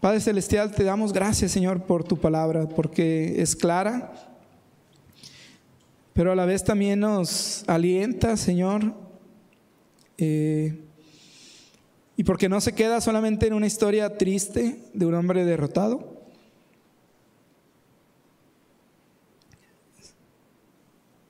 [0.00, 4.12] Padre Celestial, te damos gracias, Señor, por tu palabra, porque es clara,
[6.12, 8.92] pero a la vez también nos alienta, Señor,
[10.18, 10.84] eh,
[12.16, 16.14] y porque no se queda solamente en una historia triste de un hombre derrotado,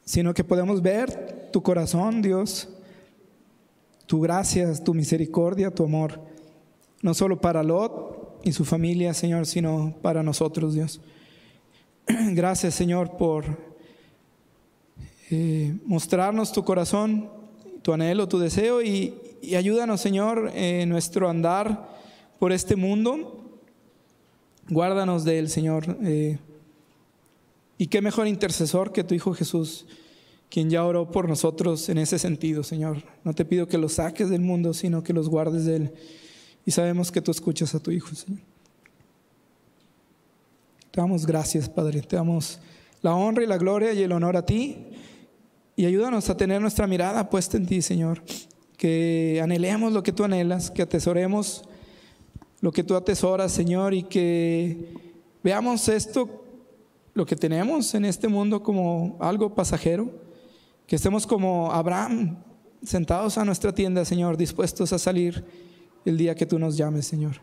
[0.05, 2.69] sino que podemos ver tu corazón, Dios,
[4.07, 6.21] tu gracia, tu misericordia, tu amor,
[7.01, 11.01] no solo para Lot y su familia, Señor, sino para nosotros, Dios.
[12.07, 13.45] Gracias, Señor, por
[15.31, 17.31] eh, mostrarnos tu corazón,
[17.85, 19.13] tu anhelo, tu deseo y,
[19.55, 21.87] ayúdanos, Señor, en nuestro andar
[22.39, 23.61] por este mundo.
[24.71, 25.99] Guárdanos de él, Señor.
[26.03, 26.39] Eh,
[27.77, 29.85] y qué mejor intercesor que tu Hijo Jesús
[30.49, 33.03] quien ya oró por nosotros en ese sentido, Señor.
[33.23, 35.93] No te pido que los saques del mundo, sino que los guardes de él.
[36.65, 38.41] Y sabemos que tú escuchas a tu Hijo, Señor.
[40.91, 42.01] Te damos gracias, Padre.
[42.01, 42.61] Te damos
[43.03, 44.87] la honra y la gloria y el honor a ti.
[45.77, 48.23] Y ayúdanos a tener nuestra mirada puesta en ti, Señor.
[48.77, 51.65] Que anhelemos lo que tú anhelas, que atesoremos
[52.61, 54.95] lo que tú atesoras, Señor, y que
[55.43, 56.45] veamos esto,
[57.13, 60.11] lo que tenemos en este mundo, como algo pasajero
[60.87, 62.37] que estemos como Abraham,
[62.83, 65.45] sentados a nuestra tienda, Señor, dispuestos a salir
[66.05, 67.37] el día que tú nos llames, Señor.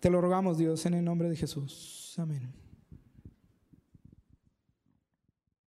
[0.00, 2.14] Te lo rogamos, Dios, en el nombre de Jesús.
[2.18, 2.65] Amén.